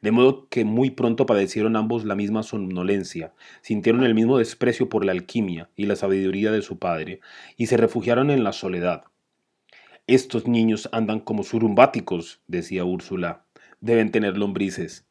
De 0.00 0.12
modo 0.12 0.48
que 0.48 0.64
muy 0.64 0.90
pronto 0.90 1.26
padecieron 1.26 1.74
ambos 1.74 2.04
la 2.04 2.14
misma 2.14 2.44
somnolencia, 2.44 3.34
sintieron 3.62 4.04
el 4.04 4.14
mismo 4.14 4.38
desprecio 4.38 4.88
por 4.88 5.04
la 5.04 5.12
alquimia 5.12 5.70
y 5.74 5.86
la 5.86 5.96
sabiduría 5.96 6.52
de 6.52 6.62
su 6.62 6.78
padre, 6.78 7.20
y 7.56 7.66
se 7.66 7.76
refugiaron 7.76 8.30
en 8.30 8.44
la 8.44 8.52
soledad. 8.52 9.04
Estos 10.06 10.46
niños 10.46 10.88
andan 10.92 11.20
como 11.20 11.42
surumbáticos, 11.42 12.40
decía 12.46 12.84
Úrsula, 12.84 13.44
deben 13.80 14.10
tener 14.10 14.36
lombrices. 14.36 15.08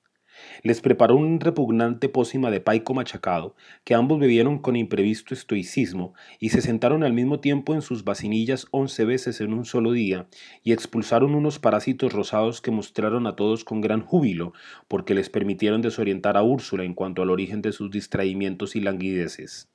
Les 0.63 0.81
preparó 0.81 1.15
un 1.15 1.39
repugnante 1.39 2.09
pócima 2.09 2.51
de 2.51 2.59
paico 2.59 2.93
machacado, 2.93 3.55
que 3.83 3.95
ambos 3.95 4.19
bebieron 4.19 4.59
con 4.59 4.75
imprevisto 4.75 5.33
estoicismo 5.33 6.13
y 6.39 6.49
se 6.49 6.61
sentaron 6.61 7.03
al 7.03 7.13
mismo 7.13 7.39
tiempo 7.39 7.73
en 7.73 7.81
sus 7.81 8.03
vacinillas 8.03 8.67
once 8.71 9.05
veces 9.05 9.41
en 9.41 9.53
un 9.53 9.65
solo 9.65 9.91
día 9.91 10.27
y 10.63 10.73
expulsaron 10.73 11.35
unos 11.35 11.59
parásitos 11.59 12.13
rosados 12.13 12.61
que 12.61 12.71
mostraron 12.71 13.27
a 13.27 13.35
todos 13.35 13.63
con 13.63 13.81
gran 13.81 14.01
júbilo, 14.01 14.53
porque 14.87 15.13
les 15.13 15.29
permitieron 15.29 15.81
desorientar 15.81 16.37
a 16.37 16.43
Úrsula 16.43 16.83
en 16.83 16.93
cuanto 16.93 17.21
al 17.21 17.29
origen 17.29 17.61
de 17.61 17.71
sus 17.71 17.91
distraimientos 17.91 18.75
y 18.75 18.81
languideces. 18.81 19.69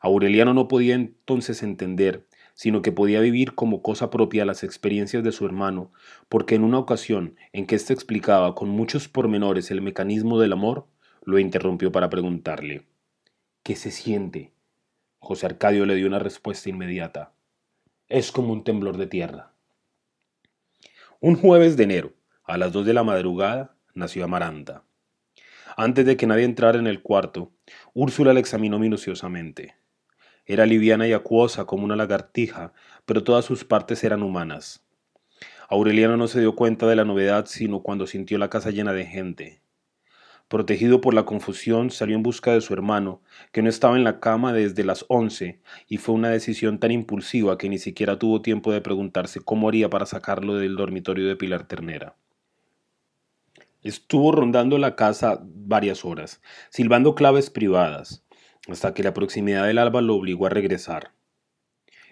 Aureliano 0.00 0.54
no 0.54 0.68
podía 0.68 0.94
entonces 0.94 1.62
entender 1.62 2.27
sino 2.58 2.82
que 2.82 2.90
podía 2.90 3.20
vivir 3.20 3.54
como 3.54 3.82
cosa 3.82 4.10
propia 4.10 4.44
las 4.44 4.64
experiencias 4.64 5.22
de 5.22 5.30
su 5.30 5.46
hermano, 5.46 5.92
porque 6.28 6.56
en 6.56 6.64
una 6.64 6.80
ocasión 6.80 7.36
en 7.52 7.66
que 7.66 7.76
éste 7.76 7.92
explicaba 7.92 8.56
con 8.56 8.68
muchos 8.68 9.06
pormenores 9.06 9.70
el 9.70 9.80
mecanismo 9.80 10.40
del 10.40 10.54
amor, 10.54 10.88
lo 11.22 11.38
interrumpió 11.38 11.92
para 11.92 12.10
preguntarle 12.10 12.84
¿Qué 13.62 13.76
se 13.76 13.92
siente? 13.92 14.50
José 15.20 15.46
Arcadio 15.46 15.86
le 15.86 15.94
dio 15.94 16.08
una 16.08 16.18
respuesta 16.18 16.68
inmediata. 16.68 17.32
Es 18.08 18.32
como 18.32 18.52
un 18.52 18.64
temblor 18.64 18.96
de 18.96 19.06
tierra. 19.06 19.52
Un 21.20 21.36
jueves 21.36 21.76
de 21.76 21.84
enero, 21.84 22.14
a 22.42 22.58
las 22.58 22.72
dos 22.72 22.84
de 22.84 22.92
la 22.92 23.04
madrugada, 23.04 23.76
nació 23.94 24.24
Amaranta. 24.24 24.82
Antes 25.76 26.04
de 26.04 26.16
que 26.16 26.26
nadie 26.26 26.42
entrara 26.42 26.80
en 26.80 26.88
el 26.88 27.02
cuarto, 27.02 27.52
Úrsula 27.94 28.32
le 28.32 28.40
examinó 28.40 28.80
minuciosamente. 28.80 29.76
Era 30.50 30.64
liviana 30.64 31.06
y 31.06 31.12
acuosa 31.12 31.66
como 31.66 31.84
una 31.84 31.94
lagartija, 31.94 32.72
pero 33.04 33.22
todas 33.22 33.44
sus 33.44 33.64
partes 33.64 34.02
eran 34.02 34.22
humanas. 34.22 34.82
Aureliano 35.68 36.16
no 36.16 36.26
se 36.26 36.40
dio 36.40 36.56
cuenta 36.56 36.86
de 36.86 36.96
la 36.96 37.04
novedad 37.04 37.44
sino 37.44 37.82
cuando 37.82 38.06
sintió 38.06 38.38
la 38.38 38.48
casa 38.48 38.70
llena 38.70 38.94
de 38.94 39.04
gente. 39.04 39.60
Protegido 40.48 41.02
por 41.02 41.12
la 41.12 41.26
confusión, 41.26 41.90
salió 41.90 42.16
en 42.16 42.22
busca 42.22 42.54
de 42.54 42.62
su 42.62 42.72
hermano, 42.72 43.20
que 43.52 43.60
no 43.60 43.68
estaba 43.68 43.98
en 43.98 44.04
la 44.04 44.20
cama 44.20 44.54
desde 44.54 44.84
las 44.84 45.04
once, 45.08 45.60
y 45.86 45.98
fue 45.98 46.14
una 46.14 46.30
decisión 46.30 46.78
tan 46.78 46.92
impulsiva 46.92 47.58
que 47.58 47.68
ni 47.68 47.76
siquiera 47.76 48.18
tuvo 48.18 48.40
tiempo 48.40 48.72
de 48.72 48.80
preguntarse 48.80 49.40
cómo 49.40 49.68
haría 49.68 49.90
para 49.90 50.06
sacarlo 50.06 50.54
del 50.54 50.76
dormitorio 50.76 51.28
de 51.28 51.36
Pilar 51.36 51.68
Ternera. 51.68 52.16
Estuvo 53.82 54.32
rondando 54.32 54.78
la 54.78 54.96
casa 54.96 55.42
varias 55.44 56.06
horas, 56.06 56.40
silbando 56.70 57.14
claves 57.14 57.50
privadas 57.50 58.24
hasta 58.68 58.94
que 58.94 59.02
la 59.02 59.14
proximidad 59.14 59.66
del 59.66 59.78
alba 59.78 60.00
lo 60.02 60.14
obligó 60.14 60.46
a 60.46 60.50
regresar. 60.50 61.12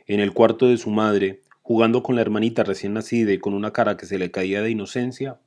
En 0.07 0.21
el 0.21 0.33
cuarto 0.33 0.69
de 0.69 0.79
su 0.79 0.91
madre, 0.91 1.43
jugando 1.63 2.03
con 2.03 2.17
la 2.17 2.23
hermanita 2.23 2.65
recién 2.65 2.95
nacida 2.95 3.33
y 3.33 3.39
con 3.39 3.55
una 3.55 3.73
cara 3.73 3.97
que 3.97 4.07
se 4.07 4.19
le 4.19 4.31
caía 4.31 4.63
de 4.63 4.71
inocencia, 4.71 5.41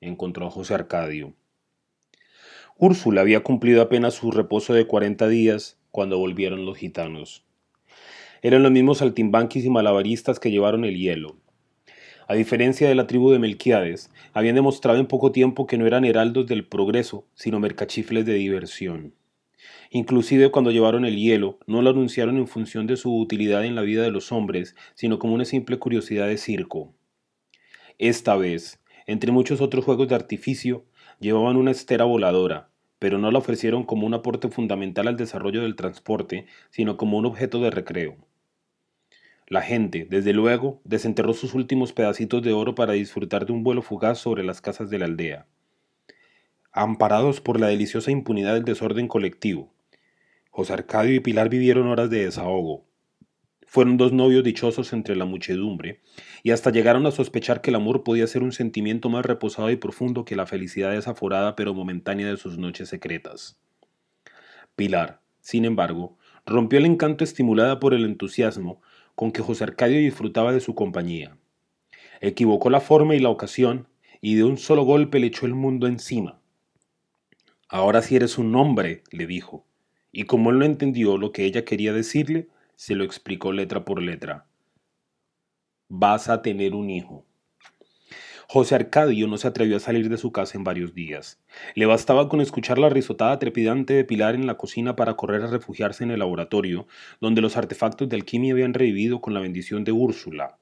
encontró 0.00 0.46
a 0.46 0.50
José 0.50 0.74
Arcadio. 0.74 1.34
Úrsula 2.78 3.22
había 3.22 3.42
cumplido 3.42 3.80
apenas 3.80 4.14
su 4.14 4.30
reposo 4.30 4.74
de 4.74 4.86
cuarenta 4.86 5.28
días 5.28 5.78
cuando 5.90 6.18
volvieron 6.18 6.66
los 6.66 6.76
gitanos. 6.76 7.44
Eran 8.42 8.62
los 8.62 8.72
mismos 8.72 8.98
saltimbanquis 8.98 9.64
y 9.64 9.70
malabaristas 9.70 10.38
que 10.40 10.50
llevaron 10.50 10.84
el 10.84 10.96
hielo. 10.96 11.36
A 12.28 12.34
diferencia 12.34 12.88
de 12.88 12.94
la 12.94 13.06
tribu 13.06 13.30
de 13.30 13.38
Melquiades, 13.38 14.10
habían 14.32 14.56
demostrado 14.56 14.98
en 14.98 15.06
poco 15.06 15.32
tiempo 15.32 15.66
que 15.66 15.78
no 15.78 15.86
eran 15.86 16.04
heraldos 16.04 16.46
del 16.46 16.66
progreso, 16.66 17.24
sino 17.34 17.60
mercachifles 17.60 18.26
de 18.26 18.34
diversión. 18.34 19.14
Inclusive 19.90 20.50
cuando 20.50 20.70
llevaron 20.70 21.04
el 21.04 21.16
hielo, 21.16 21.58
no 21.66 21.82
lo 21.82 21.90
anunciaron 21.90 22.36
en 22.36 22.46
función 22.46 22.86
de 22.86 22.96
su 22.96 23.16
utilidad 23.16 23.64
en 23.64 23.74
la 23.74 23.82
vida 23.82 24.02
de 24.02 24.10
los 24.10 24.32
hombres, 24.32 24.74
sino 24.94 25.18
como 25.18 25.34
una 25.34 25.44
simple 25.44 25.78
curiosidad 25.78 26.26
de 26.26 26.36
circo. 26.36 26.94
Esta 27.98 28.36
vez, 28.36 28.82
entre 29.06 29.32
muchos 29.32 29.60
otros 29.60 29.84
juegos 29.84 30.08
de 30.08 30.14
artificio, 30.14 30.84
llevaban 31.20 31.56
una 31.56 31.70
estera 31.70 32.04
voladora, 32.04 32.70
pero 32.98 33.18
no 33.18 33.30
la 33.30 33.38
ofrecieron 33.38 33.84
como 33.84 34.06
un 34.06 34.14
aporte 34.14 34.48
fundamental 34.48 35.08
al 35.08 35.16
desarrollo 35.16 35.62
del 35.62 35.76
transporte, 35.76 36.46
sino 36.70 36.96
como 36.96 37.18
un 37.18 37.26
objeto 37.26 37.60
de 37.60 37.70
recreo. 37.70 38.16
La 39.48 39.62
gente, 39.62 40.06
desde 40.10 40.32
luego, 40.32 40.80
desenterró 40.84 41.32
sus 41.32 41.54
últimos 41.54 41.92
pedacitos 41.92 42.42
de 42.42 42.52
oro 42.52 42.74
para 42.74 42.94
disfrutar 42.94 43.46
de 43.46 43.52
un 43.52 43.62
vuelo 43.62 43.80
fugaz 43.80 44.18
sobre 44.18 44.42
las 44.42 44.60
casas 44.60 44.90
de 44.90 44.98
la 44.98 45.04
aldea. 45.04 45.46
Amparados 46.78 47.40
por 47.40 47.58
la 47.58 47.68
deliciosa 47.68 48.10
impunidad 48.10 48.52
del 48.52 48.64
desorden 48.64 49.08
colectivo, 49.08 49.72
José 50.50 50.74
Arcadio 50.74 51.14
y 51.14 51.20
Pilar 51.20 51.48
vivieron 51.48 51.86
horas 51.86 52.10
de 52.10 52.26
desahogo. 52.26 52.84
Fueron 53.66 53.96
dos 53.96 54.12
novios 54.12 54.44
dichosos 54.44 54.92
entre 54.92 55.16
la 55.16 55.24
muchedumbre, 55.24 56.02
y 56.42 56.50
hasta 56.50 56.70
llegaron 56.70 57.06
a 57.06 57.12
sospechar 57.12 57.62
que 57.62 57.70
el 57.70 57.76
amor 57.76 58.04
podía 58.04 58.26
ser 58.26 58.42
un 58.42 58.52
sentimiento 58.52 59.08
más 59.08 59.24
reposado 59.24 59.70
y 59.70 59.76
profundo 59.76 60.26
que 60.26 60.36
la 60.36 60.44
felicidad 60.44 60.90
desaforada 60.90 61.56
pero 61.56 61.72
momentánea 61.72 62.28
de 62.28 62.36
sus 62.36 62.58
noches 62.58 62.90
secretas. 62.90 63.58
Pilar, 64.74 65.22
sin 65.40 65.64
embargo, 65.64 66.18
rompió 66.44 66.78
el 66.78 66.84
encanto 66.84 67.24
estimulada 67.24 67.80
por 67.80 67.94
el 67.94 68.04
entusiasmo 68.04 68.82
con 69.14 69.32
que 69.32 69.40
José 69.40 69.64
Arcadio 69.64 69.98
disfrutaba 69.98 70.52
de 70.52 70.60
su 70.60 70.74
compañía. 70.74 71.38
Equivocó 72.20 72.68
la 72.68 72.80
forma 72.80 73.14
y 73.14 73.20
la 73.20 73.30
ocasión, 73.30 73.88
y 74.20 74.34
de 74.34 74.44
un 74.44 74.58
solo 74.58 74.82
golpe 74.82 75.18
le 75.20 75.28
echó 75.28 75.46
el 75.46 75.54
mundo 75.54 75.86
encima. 75.86 76.42
Ahora 77.68 78.00
sí 78.00 78.14
eres 78.14 78.38
un 78.38 78.54
hombre, 78.54 79.02
le 79.10 79.26
dijo, 79.26 79.66
y 80.12 80.22
como 80.22 80.50
él 80.50 80.60
no 80.60 80.64
entendió 80.64 81.18
lo 81.18 81.32
que 81.32 81.44
ella 81.44 81.64
quería 81.64 81.92
decirle, 81.92 82.48
se 82.76 82.94
lo 82.94 83.02
explicó 83.02 83.52
letra 83.52 83.84
por 83.84 84.00
letra. 84.00 84.46
Vas 85.88 86.28
a 86.28 86.42
tener 86.42 86.74
un 86.74 86.90
hijo. 86.90 87.24
José 88.48 88.76
Arcadio 88.76 89.26
no 89.26 89.36
se 89.36 89.48
atrevió 89.48 89.78
a 89.78 89.80
salir 89.80 90.08
de 90.08 90.16
su 90.16 90.30
casa 90.30 90.56
en 90.56 90.62
varios 90.62 90.94
días. 90.94 91.40
Le 91.74 91.86
bastaba 91.86 92.28
con 92.28 92.40
escuchar 92.40 92.78
la 92.78 92.88
risotada 92.88 93.40
trepidante 93.40 93.94
de 93.94 94.04
Pilar 94.04 94.36
en 94.36 94.46
la 94.46 94.56
cocina 94.56 94.94
para 94.94 95.14
correr 95.14 95.42
a 95.42 95.48
refugiarse 95.48 96.04
en 96.04 96.12
el 96.12 96.20
laboratorio, 96.20 96.86
donde 97.20 97.40
los 97.40 97.56
artefactos 97.56 98.08
de 98.08 98.14
alquimia 98.14 98.52
habían 98.52 98.74
revivido 98.74 99.20
con 99.20 99.34
la 99.34 99.40
bendición 99.40 99.82
de 99.82 99.90
Úrsula. 99.90 100.58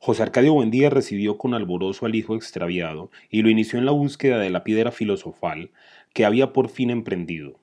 José 0.00 0.22
Arcadio 0.22 0.54
Buendía 0.54 0.90
recibió 0.90 1.38
con 1.38 1.54
alborozo 1.54 2.06
al 2.06 2.14
hijo 2.14 2.36
extraviado 2.36 3.10
y 3.30 3.42
lo 3.42 3.50
inició 3.50 3.80
en 3.80 3.84
la 3.84 3.90
búsqueda 3.90 4.38
de 4.38 4.48
la 4.48 4.62
piedra 4.62 4.92
filosofal 4.92 5.72
que 6.12 6.24
había 6.24 6.52
por 6.52 6.68
fin 6.68 6.90
emprendido. 6.90 7.60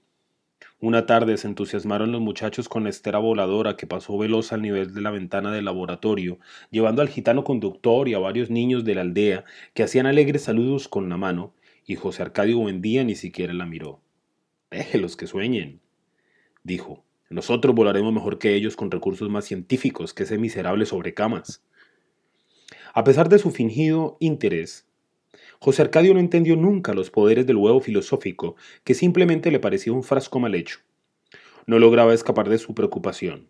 Una 0.82 1.06
tarde 1.06 1.38
se 1.38 1.48
entusiasmaron 1.48 2.12
los 2.12 2.22
muchachos 2.22 2.68
con 2.68 2.84
la 2.84 2.90
estera 2.90 3.18
voladora 3.18 3.78
que 3.78 3.88
pasó 3.88 4.18
veloz 4.18 4.52
al 4.52 4.62
nivel 4.62 4.94
de 4.94 5.02
la 5.02 5.10
ventana 5.10 5.52
del 5.52 5.66
laboratorio, 5.66 6.38
llevando 6.70 7.02
al 7.02 7.10
gitano 7.10 7.44
conductor 7.44 8.08
y 8.08 8.14
a 8.14 8.20
varios 8.20 8.50
niños 8.50 8.84
de 8.84 8.96
la 8.96 9.02
aldea 9.02 9.46
que 9.74 9.84
hacían 9.84 10.06
alegres 10.06 10.44
saludos 10.44 10.88
con 10.88 11.10
la 11.10 11.18
mano, 11.18 11.54
y 11.86 11.96
José 11.96 12.24
Arcadio 12.24 12.60
Buendía 12.60 13.04
ni 13.04 13.16
siquiera 13.16 13.54
la 13.54 13.66
miró. 13.66 14.02
Déjelos 14.70 15.16
que 15.16 15.28
sueñen, 15.28 15.82
dijo. 16.64 17.04
Nosotros 17.30 17.74
volaremos 17.74 18.14
mejor 18.14 18.38
que 18.38 18.54
ellos 18.54 18.76
con 18.76 18.92
recursos 18.92 19.30
más 19.30 19.46
científicos 19.46 20.14
que 20.14 20.24
ese 20.24 20.38
miserable 20.38 20.86
sobrecamas. 20.86 21.64
A 22.94 23.04
pesar 23.04 23.30
de 23.30 23.40
su 23.40 23.50
fingido 23.50 24.18
interés, 24.20 24.86
José 25.60 25.82
Arcadio 25.82 26.14
no 26.14 26.20
entendió 26.20 26.56
nunca 26.56 26.94
los 26.94 27.10
poderes 27.12 27.46
del 27.46 27.58
huevo 27.58 27.80
filosófico, 27.80 28.56
que 28.84 28.94
simplemente 28.94 29.52
le 29.52 29.60
parecía 29.60 29.94
un 29.94 30.04
frasco 30.04 30.40
mal 30.40 30.56
hecho. 30.56 30.80
No 31.66 31.80
lograba 31.80 32.14
escapar 32.14 32.50
de 32.50 32.58
su 32.58 32.76
preocupación. 32.76 33.48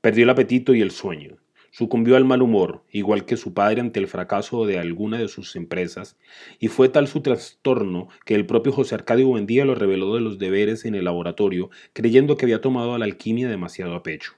Perdió 0.00 0.24
el 0.24 0.30
apetito 0.30 0.74
y 0.74 0.82
el 0.82 0.90
sueño. 0.90 1.38
Sucumbió 1.70 2.16
al 2.16 2.24
mal 2.24 2.42
humor, 2.42 2.84
igual 2.92 3.24
que 3.24 3.36
su 3.36 3.52
padre 3.52 3.80
ante 3.80 3.98
el 3.98 4.06
fracaso 4.06 4.64
de 4.64 4.78
alguna 4.78 5.18
de 5.18 5.26
sus 5.26 5.56
empresas, 5.56 6.16
y 6.60 6.68
fue 6.68 6.88
tal 6.88 7.08
su 7.08 7.20
trastorno 7.20 8.08
que 8.24 8.36
el 8.36 8.46
propio 8.46 8.70
José 8.70 8.94
Arcadio 8.94 9.26
Buendía 9.26 9.64
lo 9.64 9.74
reveló 9.74 10.14
de 10.14 10.20
los 10.20 10.38
deberes 10.38 10.84
en 10.84 10.94
el 10.94 11.04
laboratorio, 11.04 11.70
creyendo 11.92 12.36
que 12.36 12.44
había 12.44 12.60
tomado 12.60 12.94
a 12.94 12.98
la 12.98 13.06
alquimia 13.06 13.48
demasiado 13.48 13.94
a 13.94 14.02
pecho. 14.02 14.34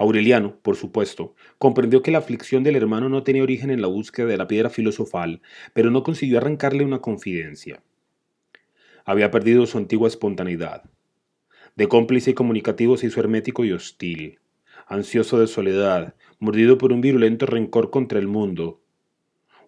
Aureliano, 0.00 0.60
por 0.62 0.76
supuesto, 0.76 1.34
comprendió 1.58 2.02
que 2.02 2.12
la 2.12 2.18
aflicción 2.18 2.62
del 2.62 2.76
hermano 2.76 3.08
no 3.08 3.24
tenía 3.24 3.42
origen 3.42 3.70
en 3.70 3.82
la 3.82 3.88
búsqueda 3.88 4.28
de 4.28 4.36
la 4.36 4.46
piedra 4.46 4.70
filosofal, 4.70 5.42
pero 5.72 5.90
no 5.90 6.04
consiguió 6.04 6.38
arrancarle 6.38 6.84
una 6.84 7.00
confidencia. 7.00 7.82
Había 9.04 9.32
perdido 9.32 9.66
su 9.66 9.76
antigua 9.76 10.06
espontaneidad. 10.06 10.84
De 11.74 11.88
cómplice 11.88 12.30
y 12.30 12.34
comunicativo 12.34 12.96
se 12.96 13.08
hizo 13.08 13.18
hermético 13.18 13.64
y 13.64 13.72
hostil, 13.72 14.38
ansioso 14.86 15.40
de 15.40 15.48
soledad, 15.48 16.14
mordido 16.38 16.78
por 16.78 16.92
un 16.92 17.00
virulento 17.00 17.46
rencor 17.46 17.90
contra 17.90 18.20
el 18.20 18.28
mundo. 18.28 18.80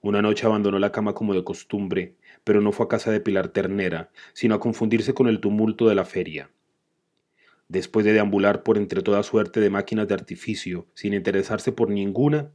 Una 0.01 0.23
noche 0.23 0.47
abandonó 0.47 0.79
la 0.79 0.93
cama 0.93 1.13
como 1.13 1.35
de 1.35 1.43
costumbre, 1.43 2.15
pero 2.45 2.61
no 2.61 2.71
fue 2.71 2.87
a 2.87 2.89
casa 2.89 3.11
de 3.11 3.21
Pilar 3.21 3.49
Ternera, 3.49 4.13
sino 4.33 4.55
a 4.55 4.61
confundirse 4.61 5.13
con 5.13 5.27
el 5.27 5.41
tumulto 5.41 5.89
de 5.89 5.97
la 5.97 6.05
feria 6.05 6.51
después 7.71 8.05
de 8.05 8.13
deambular 8.13 8.65
por 8.65 8.77
entre 8.77 9.01
toda 9.01 9.23
suerte 9.23 9.61
de 9.61 9.71
máquinas 9.71 10.09
de 10.09 10.15
artificio, 10.15 10.87
sin 10.95 11.15
interesarse 11.15 11.71
por 11.71 11.89
ninguna, 11.89 12.51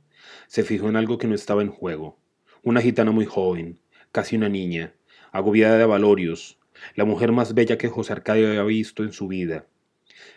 se 0.47 0.63
fijó 0.63 0.89
en 0.89 0.97
algo 0.97 1.17
que 1.17 1.28
no 1.28 1.36
estaba 1.36 1.62
en 1.62 1.69
juego. 1.69 2.19
Una 2.63 2.82
gitana 2.82 3.12
muy 3.12 3.25
joven, 3.25 3.80
casi 4.12 4.36
una 4.36 4.49
niña, 4.49 4.93
agobiada 5.32 5.78
de 5.78 5.86
valorios, 5.86 6.60
la 6.95 7.06
mujer 7.06 7.32
más 7.32 7.54
bella 7.54 7.78
que 7.78 7.88
José 7.88 8.12
Arcadio 8.12 8.49
había 8.49 8.63
visto 8.63 9.04
en 9.04 9.13
su 9.13 9.28
vida. 9.28 9.65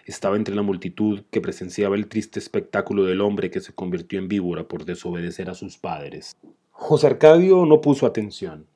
Estaba 0.06 0.36
entre 0.36 0.54
la 0.54 0.62
multitud 0.62 1.22
que 1.30 1.40
presenciaba 1.40 1.96
el 1.96 2.06
triste 2.06 2.38
espectáculo 2.38 3.04
del 3.04 3.20
hombre 3.20 3.50
que 3.50 3.60
se 3.60 3.72
convirtió 3.72 4.20
en 4.20 4.28
víbora 4.28 4.68
por 4.68 4.84
desobedecer 4.84 5.50
a 5.50 5.54
sus 5.54 5.76
padres. 5.76 6.36
José 6.70 7.08
Arcadio 7.08 7.66
no 7.66 7.80
puso 7.80 8.06
atención. 8.06 8.66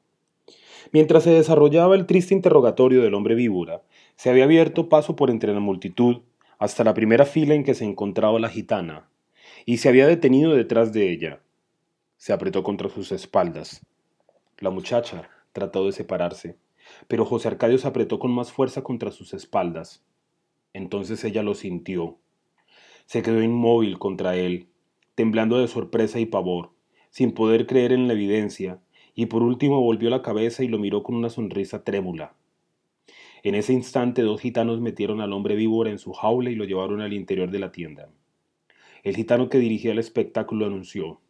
Mientras 0.91 1.23
se 1.23 1.31
desarrollaba 1.31 1.95
el 1.95 2.07
triste 2.07 2.35
interrogatorio 2.35 3.03
del 3.03 3.15
hombre 3.15 3.37
víbora, 3.37 3.83
se 4.23 4.31
había 4.31 4.45
abierto 4.45 4.89
paso 4.89 5.17
por 5.17 5.31
entre 5.31 5.53
la 5.53 5.59
multitud 5.59 6.21
hasta 6.61 6.85
la 6.85 6.95
primera 6.95 7.25
fila 7.27 7.55
en 7.55 7.65
que 7.65 7.75
se 7.75 7.85
encontraba 7.85 8.39
la 8.39 8.51
gitana, 8.51 9.09
y 9.67 9.79
se 9.79 9.89
había 9.89 10.07
detenido 10.07 10.55
detrás 10.55 10.93
de 10.93 11.11
ella. 11.11 11.41
Se 12.19 12.33
apretó 12.33 12.63
contra 12.63 12.89
sus 12.89 13.11
espaldas. 13.11 13.85
La 14.59 14.71
muchacha 14.71 15.29
trató 15.53 15.87
de 15.87 15.91
separarse, 15.91 16.57
pero 17.09 17.25
José 17.25 17.49
Arcadio 17.49 17.79
se 17.79 17.89
apretó 17.89 18.21
con 18.21 18.31
más 18.31 18.53
fuerza 18.53 18.83
contra 18.85 19.11
sus 19.11 19.35
espaldas. 19.35 20.05
Entonces 20.73 21.25
ella 21.25 21.43
lo 21.43 21.57
sintió. 21.57 22.17
Se 23.07 23.23
quedó 23.23 23.43
inmóvil 23.43 23.99
contra 23.99 24.37
él, 24.37 24.69
temblando 25.17 25.59
de 25.59 25.67
sorpresa 25.67 26.21
y 26.21 26.27
pavor, 26.27 26.71
sin 27.11 27.33
poder 27.33 27.67
creer 27.67 27.91
en 27.91 28.07
la 28.07 28.13
evidencia, 28.13 28.79
y 29.17 29.27
por 29.27 29.43
último 29.43 29.81
volvió 29.81 30.11
la 30.11 30.23
cabeza 30.23 30.63
y 30.63 30.69
lo 30.69 30.79
miró 30.79 31.03
con 31.03 31.17
una 31.17 31.29
sonrisa 31.29 31.83
trémula. 31.83 32.37
En 33.43 33.55
ese 33.55 33.73
instante 33.73 34.23
dos 34.23 34.41
gitanos 34.41 34.81
metieron 34.81 35.21
al 35.21 35.33
hombre 35.33 35.55
víbora 35.55 35.91
en 35.91 35.99
su 35.99 36.13
jaula 36.13 36.51
y 36.51 36.55
lo 36.55 36.65
llevaron 36.65 37.01
al 37.01 37.13
interior 37.13 37.51
de 37.51 37.59
la 37.59 37.73
tienda. 37.73 38.09
El 39.03 39.17
gitano 39.17 39.49
que 39.49 39.59
dirigía 39.59 39.93
el 39.93 39.99
espectáculo 39.99 40.67
anunció 40.67 41.21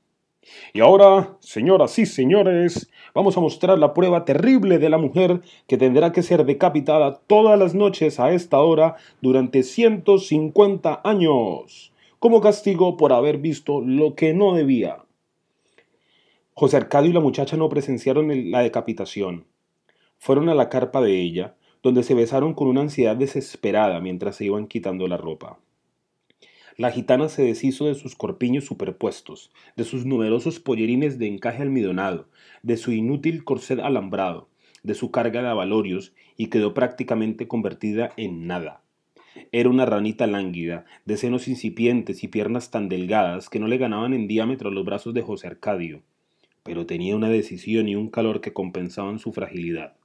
y 0.73 0.81
ahora, 0.81 1.37
señoras 1.41 1.99
y 1.99 2.07
señores, 2.07 2.91
vamos 3.15 3.37
a 3.37 3.41
mostrar 3.41 3.79
la 3.79 3.95
prueba 3.95 4.25
terrible 4.25 4.79
de 4.79 4.89
la 4.89 4.99
mujer 4.99 5.41
que 5.69 5.77
tendrá 5.77 6.13
que 6.13 6.23
ser 6.23 6.45
decapitada 6.45 7.21
todas 7.27 7.59
las 7.59 7.75
noches 7.75 8.19
a 8.19 8.33
esta 8.33 8.61
hora 8.61 8.97
durante 9.21 9.63
150 9.63 11.01
años, 11.05 11.93
como 12.19 12.41
castigo 12.41 12.97
por 12.97 13.13
haber 13.13 13.39
visto 13.39 13.81
lo 13.81 14.15
que 14.15 14.35
no 14.35 14.55
debía. 14.55 15.05
José 16.55 16.77
Arcadio 16.77 17.11
y 17.11 17.15
la 17.15 17.21
muchacha 17.21 17.57
no 17.57 17.69
presenciaron 17.69 18.51
la 18.51 18.61
decapitación. 18.61 19.47
Fueron 20.19 20.49
a 20.49 20.55
la 20.55 20.69
carpa 20.69 21.01
de 21.01 21.21
ella, 21.21 21.55
donde 21.83 22.03
se 22.03 22.15
besaron 22.15 22.55
con 22.55 22.69
una 22.69 22.83
ansiedad 22.83 23.17
desesperada 23.17 24.01
mientras 24.01 24.37
se 24.37 24.45
iban 24.45 24.67
quitando 24.67 25.09
la 25.09 25.17
ropa. 25.17 25.59
La 26.79 26.91
gitana 26.91 27.29
se 27.29 27.43
deshizo 27.43 27.87
de 27.87 27.95
sus 27.95 28.17
corpiños 28.17 28.65
superpuestos, 28.65 29.51
de 29.77 29.85
sus 29.85 30.07
numerosos 30.07 30.59
pollerines 30.59 31.19
de 31.19 31.27
encaje 31.27 31.63
almidonado, 31.63 32.29
de 32.63 32.77
su 32.79 32.93
inútil 32.93 33.45
corset 33.45 33.79
alambrado, 33.79 34.49
de 34.83 34.95
su 34.95 35.11
carga 35.11 35.43
de 35.43 35.49
avalorios 35.49 36.15
y 36.37 36.47
quedó 36.47 36.73
prácticamente 36.73 37.47
convertida 37.47 38.13
en 38.17 38.47
nada. 38.47 38.83
Era 39.51 39.69
una 39.69 39.87
ranita 39.87 40.27
lánguida, 40.27 40.85
de 41.05 41.17
senos 41.17 41.49
incipientes 41.49 42.25
y 42.25 42.29
piernas 42.29 42.71
tan 42.71 42.89
delgadas 42.89 43.49
que 43.49 43.59
no 43.59 43.67
le 43.67 43.79
ganaban 43.79 44.15
en 44.15 44.29
diámetro 44.29 44.71
los 44.71 44.85
brazos 44.85 45.15
de 45.15 45.23
José 45.23 45.47
Arcadio, 45.47 46.03
pero 46.63 46.87
tenía 46.87 47.17
una 47.17 47.29
decisión 47.29 47.89
y 47.89 47.97
un 47.97 48.09
calor 48.09 48.41
que 48.41 48.53
compensaban 48.53 49.19
su 49.19 49.33
fragilidad. 49.33 49.97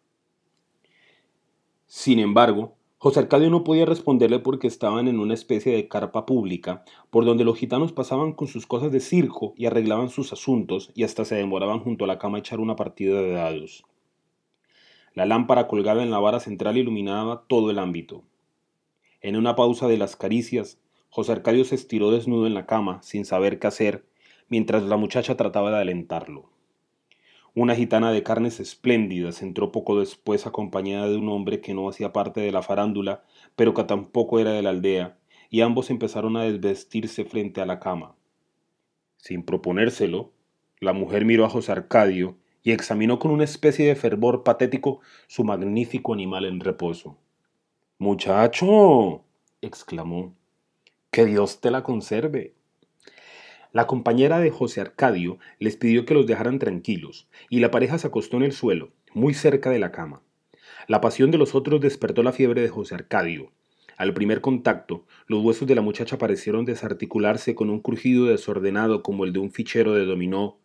Sin 1.89 2.19
embargo, 2.19 2.75
José 2.97 3.21
Arcadio 3.21 3.49
no 3.49 3.63
podía 3.63 3.85
responderle 3.85 4.39
porque 4.39 4.67
estaban 4.67 5.07
en 5.07 5.21
una 5.21 5.33
especie 5.33 5.71
de 5.73 5.87
carpa 5.87 6.25
pública, 6.25 6.83
por 7.09 7.23
donde 7.23 7.45
los 7.45 7.57
gitanos 7.57 7.93
pasaban 7.93 8.33
con 8.33 8.49
sus 8.49 8.67
cosas 8.67 8.91
de 8.91 8.99
circo 8.99 9.53
y 9.55 9.67
arreglaban 9.67 10.09
sus 10.09 10.33
asuntos 10.33 10.91
y 10.95 11.03
hasta 11.03 11.23
se 11.23 11.35
demoraban 11.35 11.79
junto 11.79 12.03
a 12.03 12.07
la 12.07 12.19
cama 12.19 12.37
a 12.37 12.39
echar 12.41 12.59
una 12.59 12.75
partida 12.75 13.21
de 13.21 13.31
dados. 13.31 13.85
La 15.13 15.25
lámpara 15.25 15.69
colgada 15.69 16.03
en 16.03 16.11
la 16.11 16.19
vara 16.19 16.41
central 16.41 16.75
iluminaba 16.75 17.45
todo 17.47 17.71
el 17.71 17.79
ámbito. 17.79 18.23
En 19.21 19.37
una 19.37 19.55
pausa 19.55 19.87
de 19.87 19.97
las 19.97 20.17
caricias, 20.17 20.81
José 21.09 21.31
Arcadio 21.31 21.63
se 21.63 21.75
estiró 21.75 22.11
desnudo 22.11 22.47
en 22.47 22.53
la 22.53 22.65
cama, 22.65 23.01
sin 23.01 23.23
saber 23.23 23.59
qué 23.59 23.67
hacer, 23.67 24.05
mientras 24.49 24.83
la 24.83 24.97
muchacha 24.97 25.37
trataba 25.37 25.71
de 25.71 25.77
alentarlo. 25.77 26.56
Una 27.59 27.73
gitana 27.73 28.11
de 28.11 28.21
carnes 28.21 28.59
espléndidas 28.59 29.41
entró 29.41 29.71
poco 29.71 29.99
después 29.99 30.45
acompañada 30.45 31.09
de 31.09 31.17
un 31.17 31.27
hombre 31.27 31.59
que 31.59 31.73
no 31.73 31.89
hacía 31.89 32.13
parte 32.13 32.39
de 32.39 32.51
la 32.51 32.61
farándula, 32.61 33.23
pero 33.55 33.73
que 33.73 33.83
tampoco 33.83 34.37
era 34.37 34.51
de 34.51 34.61
la 34.61 34.69
aldea, 34.69 35.17
y 35.49 35.61
ambos 35.61 35.89
empezaron 35.89 36.37
a 36.37 36.43
desvestirse 36.43 37.25
frente 37.25 37.59
a 37.59 37.65
la 37.65 37.79
cama. 37.79 38.13
Sin 39.15 39.41
proponérselo, 39.41 40.29
la 40.79 40.93
mujer 40.93 41.25
miró 41.25 41.45
a 41.45 41.49
José 41.49 41.71
Arcadio 41.71 42.37
y 42.61 42.73
examinó 42.73 43.17
con 43.17 43.31
una 43.31 43.45
especie 43.45 43.87
de 43.87 43.95
fervor 43.95 44.43
patético 44.43 44.99
su 45.25 45.43
magnífico 45.43 46.13
animal 46.13 46.45
en 46.45 46.59
reposo. 46.59 47.17
Muchacho, 47.97 49.23
exclamó, 49.61 50.35
Que 51.09 51.25
Dios 51.25 51.59
te 51.59 51.71
la 51.71 51.81
conserve. 51.81 52.53
La 53.77 53.85
compañera 53.85 54.39
de 54.39 54.49
José 54.49 54.81
Arcadio 54.81 55.37
les 55.59 55.77
pidió 55.77 56.03
que 56.03 56.15
los 56.15 56.25
dejaran 56.25 56.57
tranquilos, 56.57 57.27
y 57.47 57.59
la 57.59 57.69
pareja 57.69 57.99
se 57.99 58.07
acostó 58.07 58.37
en 58.37 58.41
el 58.41 58.51
suelo, 58.51 58.89
muy 59.13 59.35
cerca 59.35 59.69
de 59.69 59.77
la 59.77 59.91
cama. 59.91 60.23
La 60.87 60.99
pasión 60.99 61.29
de 61.29 61.37
los 61.37 61.53
otros 61.53 61.79
despertó 61.79 62.23
la 62.23 62.31
fiebre 62.31 62.63
de 62.63 62.69
José 62.69 62.95
Arcadio. 62.95 63.51
Al 63.95 64.15
primer 64.15 64.41
contacto, 64.41 65.05
los 65.27 65.43
huesos 65.43 65.67
de 65.67 65.75
la 65.75 65.83
muchacha 65.83 66.17
parecieron 66.17 66.65
desarticularse 66.65 67.53
con 67.53 67.69
un 67.69 67.79
crujido 67.79 68.25
desordenado 68.25 69.03
como 69.03 69.25
el 69.25 69.31
de 69.31 69.41
un 69.41 69.51
fichero 69.51 69.93
de 69.93 70.05
dominó, 70.05 70.57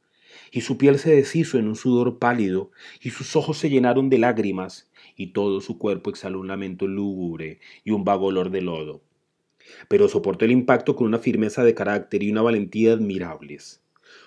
y 0.50 0.62
su 0.62 0.78
piel 0.78 0.98
se 0.98 1.14
deshizo 1.14 1.58
en 1.58 1.68
un 1.68 1.76
sudor 1.76 2.18
pálido, 2.18 2.70
y 3.02 3.10
sus 3.10 3.36
ojos 3.36 3.58
se 3.58 3.68
llenaron 3.68 4.08
de 4.08 4.16
lágrimas, 4.16 4.90
y 5.16 5.34
todo 5.34 5.60
su 5.60 5.76
cuerpo 5.76 6.08
exhaló 6.08 6.40
un 6.40 6.48
lamento 6.48 6.86
lúgubre 6.86 7.60
y 7.84 7.90
un 7.90 8.04
vago 8.04 8.28
olor 8.28 8.48
de 8.48 8.62
lodo. 8.62 9.02
Pero 9.88 10.08
soportó 10.08 10.44
el 10.44 10.50
impacto 10.50 10.96
con 10.96 11.06
una 11.06 11.18
firmeza 11.18 11.64
de 11.64 11.74
carácter 11.74 12.22
y 12.22 12.30
una 12.30 12.42
valentía 12.42 12.92
admirables. 12.92 13.82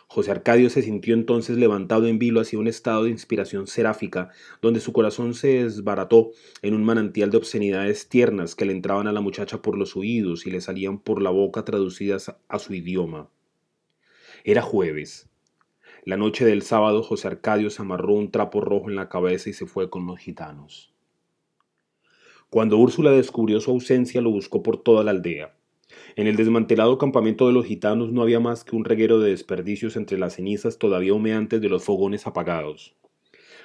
José 0.07 0.31
Arcadio 0.31 0.69
se 0.69 0.81
sintió 0.81 1.13
entonces 1.13 1.57
levantado 1.57 2.07
en 2.07 2.19
vilo 2.19 2.39
hacia 2.39 2.59
un 2.59 2.67
estado 2.67 3.03
de 3.03 3.09
inspiración 3.09 3.67
seráfica, 3.67 4.29
donde 4.61 4.79
su 4.79 4.93
corazón 4.93 5.33
se 5.33 5.63
desbarató 5.63 6.31
en 6.61 6.73
un 6.73 6.83
manantial 6.83 7.31
de 7.31 7.37
obscenidades 7.37 8.07
tiernas 8.07 8.55
que 8.55 8.65
le 8.65 8.71
entraban 8.73 9.07
a 9.07 9.11
la 9.11 9.21
muchacha 9.21 9.61
por 9.61 9.77
los 9.77 9.95
oídos 9.95 10.45
y 10.45 10.51
le 10.51 10.61
salían 10.61 10.99
por 10.99 11.21
la 11.21 11.31
boca 11.31 11.65
traducidas 11.65 12.35
a 12.47 12.59
su 12.59 12.73
idioma. 12.73 13.29
Era 14.43 14.61
jueves. 14.61 15.27
La 16.03 16.17
noche 16.17 16.45
del 16.45 16.61
sábado 16.61 17.01
José 17.01 17.27
Arcadio 17.27 17.71
se 17.71 17.81
amarró 17.81 18.13
un 18.13 18.29
trapo 18.29 18.61
rojo 18.61 18.89
en 18.89 18.95
la 18.95 19.09
cabeza 19.09 19.49
y 19.49 19.53
se 19.53 19.65
fue 19.65 19.89
con 19.89 20.05
los 20.05 20.19
gitanos. 20.19 20.94
Cuando 22.55 22.77
Úrsula 22.77 23.11
descubrió 23.11 23.59
su 23.59 23.69
ausencia 23.71 24.21
lo 24.21 24.31
buscó 24.31 24.63
por 24.63 24.81
toda 24.81 25.03
la 25.03 25.11
aldea. 25.11 25.53
En 26.15 26.25
el 26.25 26.37
desmantelado 26.37 26.97
campamento 26.97 27.47
de 27.47 27.51
los 27.51 27.65
gitanos 27.65 28.13
no 28.13 28.21
había 28.21 28.39
más 28.39 28.63
que 28.63 28.77
un 28.77 28.85
reguero 28.85 29.19
de 29.19 29.31
desperdicios 29.31 29.97
entre 29.97 30.17
las 30.17 30.35
cenizas 30.35 30.77
todavía 30.77 31.13
humeantes 31.13 31.59
de 31.59 31.67
los 31.67 31.83
fogones 31.83 32.27
apagados. 32.27 32.95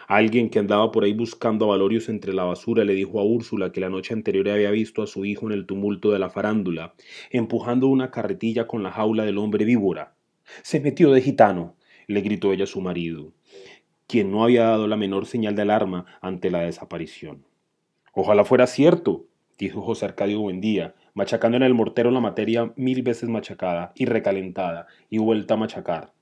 Alguien 0.09 0.51
que 0.51 0.59
andaba 0.59 0.91
por 0.91 1.05
ahí 1.05 1.13
buscando 1.13 1.67
a 1.67 1.69
Valorios 1.69 2.09
entre 2.09 2.33
la 2.33 2.43
basura 2.43 2.83
le 2.83 2.95
dijo 2.95 3.21
a 3.21 3.25
Úrsula 3.25 3.71
que 3.71 3.79
la 3.79 3.91
noche 3.91 4.13
anterior 4.13 4.49
había 4.49 4.73
visto 4.73 5.05
a 5.05 5.07
su 5.07 5.25
hijo 5.25 5.47
en 5.47 5.53
el 5.53 5.67
tumulto 5.67 6.11
de 6.11 6.19
la 6.19 6.29
farándula, 6.29 6.95
empujando 7.31 7.87
una 7.87 8.11
carretilla 8.11 8.67
con 8.67 8.83
la 8.83 8.91
jaula 8.91 9.25
del 9.25 9.39
hombre 9.39 9.65
víbora. 9.65 10.17
Se 10.63 10.81
metió 10.81 11.13
de 11.13 11.23
gitano, 11.23 11.77
le 12.09 12.23
gritó 12.23 12.53
ella 12.53 12.65
a 12.65 12.67
su 12.67 12.81
marido, 12.81 13.35
quien 14.09 14.33
no 14.33 14.43
había 14.43 14.65
dado 14.65 14.89
la 14.89 14.97
menor 14.97 15.27
señal 15.27 15.55
de 15.55 15.63
alarma 15.63 16.07
ante 16.21 16.51
la 16.51 16.63
desaparición. 16.63 17.49
Ojalá 18.13 18.45
fuera 18.45 18.67
cierto, 18.67 19.27
dijo 19.59 19.83
José 19.83 20.07
Arcadio 20.07 20.41
Buendía, 20.41 20.95
machacando 21.15 21.57
en 21.57 21.63
el 21.63 21.75
mortero 21.75 22.11
la 22.11 22.21
materia 22.21 22.73
mil 22.77 23.03
veces 23.03 23.29
machacada 23.29 23.93
y 23.95 24.07
recalentada 24.07 24.87
y 25.09 25.19
vuelta 25.19 25.55
a 25.55 25.57
machacar. 25.59 26.13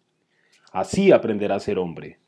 Así 0.72 1.12
aprenderá 1.12 1.54
a 1.54 1.60
ser 1.60 1.78
hombre. 1.78 2.18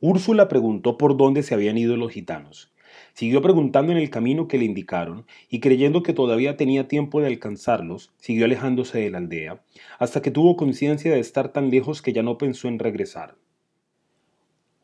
Úrsula 0.00 0.46
preguntó 0.48 0.98
por 0.98 1.16
dónde 1.16 1.42
se 1.42 1.54
habían 1.54 1.78
ido 1.78 1.96
los 1.96 2.12
gitanos. 2.12 2.72
Siguió 3.14 3.42
preguntando 3.42 3.92
en 3.92 3.98
el 3.98 4.10
camino 4.10 4.46
que 4.46 4.58
le 4.58 4.64
indicaron, 4.64 5.26
y 5.48 5.60
creyendo 5.60 6.02
que 6.02 6.12
todavía 6.12 6.56
tenía 6.56 6.86
tiempo 6.86 7.20
de 7.20 7.26
alcanzarlos, 7.26 8.12
siguió 8.18 8.44
alejándose 8.44 8.98
de 8.98 9.10
la 9.10 9.18
aldea, 9.18 9.62
hasta 9.98 10.22
que 10.22 10.30
tuvo 10.30 10.56
conciencia 10.56 11.12
de 11.12 11.20
estar 11.20 11.52
tan 11.52 11.70
lejos 11.70 12.02
que 12.02 12.12
ya 12.12 12.22
no 12.22 12.38
pensó 12.38 12.68
en 12.68 12.78
regresar. 12.78 13.36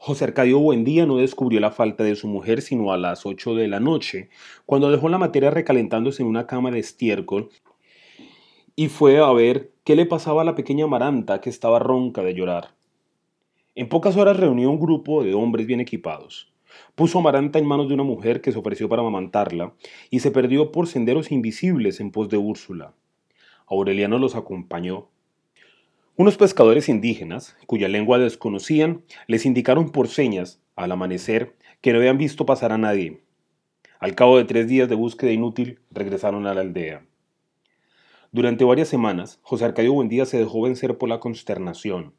José 0.04 0.24
Arcadio 0.24 0.58
Buendía 0.58 1.06
no 1.06 1.18
descubrió 1.18 1.60
la 1.60 1.70
falta 1.70 2.02
de 2.02 2.16
su 2.16 2.26
mujer 2.26 2.60
sino 2.60 2.92
a 2.92 2.96
las 2.96 3.24
ocho 3.24 3.54
de 3.54 3.68
la 3.68 3.78
noche, 3.78 4.30
cuando 4.66 4.90
dejó 4.90 5.08
la 5.08 5.16
materia 5.16 5.52
recalentándose 5.52 6.24
en 6.24 6.28
una 6.28 6.48
cama 6.48 6.72
de 6.72 6.80
estiércol 6.80 7.50
y 8.74 8.88
fue 8.88 9.18
a 9.18 9.30
ver 9.30 9.70
qué 9.84 9.94
le 9.94 10.04
pasaba 10.04 10.42
a 10.42 10.44
la 10.44 10.56
pequeña 10.56 10.88
Maranta 10.88 11.40
que 11.40 11.50
estaba 11.50 11.78
ronca 11.78 12.24
de 12.24 12.34
llorar. 12.34 12.74
En 13.76 13.88
pocas 13.88 14.16
horas 14.16 14.38
reunió 14.38 14.70
un 14.70 14.80
grupo 14.80 15.22
de 15.22 15.34
hombres 15.34 15.68
bien 15.68 15.78
equipados. 15.78 16.52
Puso 16.96 17.20
a 17.20 17.22
Maranta 17.22 17.60
en 17.60 17.66
manos 17.66 17.86
de 17.86 17.94
una 17.94 18.02
mujer 18.02 18.40
que 18.40 18.50
se 18.50 18.58
ofreció 18.58 18.88
para 18.88 19.02
amamantarla 19.02 19.72
y 20.10 20.18
se 20.18 20.32
perdió 20.32 20.72
por 20.72 20.88
senderos 20.88 21.30
invisibles 21.30 22.00
en 22.00 22.10
pos 22.10 22.28
de 22.28 22.38
Úrsula. 22.38 22.92
Aureliano 23.68 24.18
los 24.18 24.34
acompañó 24.34 25.11
unos 26.16 26.36
pescadores 26.36 26.90
indígenas, 26.90 27.56
cuya 27.66 27.88
lengua 27.88 28.18
desconocían, 28.18 29.02
les 29.26 29.46
indicaron 29.46 29.90
por 29.90 30.08
señas, 30.08 30.60
al 30.76 30.92
amanecer, 30.92 31.56
que 31.80 31.92
no 31.92 31.98
habían 31.98 32.18
visto 32.18 32.44
pasar 32.44 32.70
a 32.70 32.78
nadie. 32.78 33.22
Al 33.98 34.14
cabo 34.14 34.36
de 34.36 34.44
tres 34.44 34.68
días 34.68 34.90
de 34.90 34.94
búsqueda 34.94 35.32
inútil, 35.32 35.80
regresaron 35.90 36.46
a 36.46 36.52
la 36.52 36.60
aldea. 36.60 37.06
Durante 38.30 38.64
varias 38.64 38.88
semanas, 38.88 39.38
José 39.42 39.64
Arcadio 39.64 39.94
Buendía 39.94 40.26
se 40.26 40.38
dejó 40.38 40.60
vencer 40.62 40.98
por 40.98 41.08
la 41.08 41.18
consternación. 41.18 42.12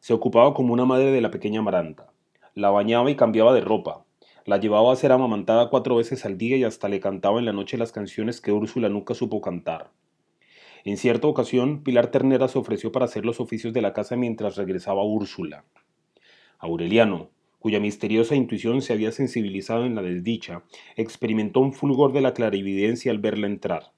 Se 0.00 0.12
ocupaba 0.12 0.52
como 0.52 0.74
una 0.74 0.84
madre 0.84 1.10
de 1.10 1.20
la 1.20 1.30
pequeña 1.30 1.62
Maranta. 1.62 2.12
La 2.54 2.70
bañaba 2.70 3.10
y 3.10 3.16
cambiaba 3.16 3.54
de 3.54 3.60
ropa. 3.62 4.04
La 4.44 4.58
llevaba 4.58 4.92
a 4.92 4.96
ser 4.96 5.12
amamantada 5.12 5.70
cuatro 5.70 5.96
veces 5.96 6.24
al 6.24 6.36
día 6.36 6.56
y 6.58 6.64
hasta 6.64 6.88
le 6.88 7.00
cantaba 7.00 7.38
en 7.38 7.46
la 7.46 7.52
noche 7.52 7.78
las 7.78 7.92
canciones 7.92 8.40
que 8.40 8.52
Úrsula 8.52 8.88
nunca 8.88 9.14
supo 9.14 9.40
cantar. 9.40 9.90
En 10.84 10.96
cierta 10.96 11.26
ocasión, 11.26 11.82
Pilar 11.82 12.10
Ternera 12.10 12.48
se 12.48 12.58
ofreció 12.58 12.92
para 12.92 13.06
hacer 13.06 13.24
los 13.24 13.40
oficios 13.40 13.72
de 13.72 13.82
la 13.82 13.92
casa 13.92 14.16
mientras 14.16 14.56
regresaba 14.56 15.04
Úrsula. 15.04 15.64
Aureliano, 16.58 17.30
cuya 17.58 17.80
misteriosa 17.80 18.34
intuición 18.34 18.82
se 18.82 18.92
había 18.92 19.12
sensibilizado 19.12 19.84
en 19.84 19.94
la 19.94 20.02
desdicha, 20.02 20.62
experimentó 20.96 21.60
un 21.60 21.72
fulgor 21.72 22.12
de 22.12 22.20
la 22.20 22.34
clarividencia 22.34 23.10
al 23.10 23.18
verla 23.18 23.46
entrar. 23.46 23.92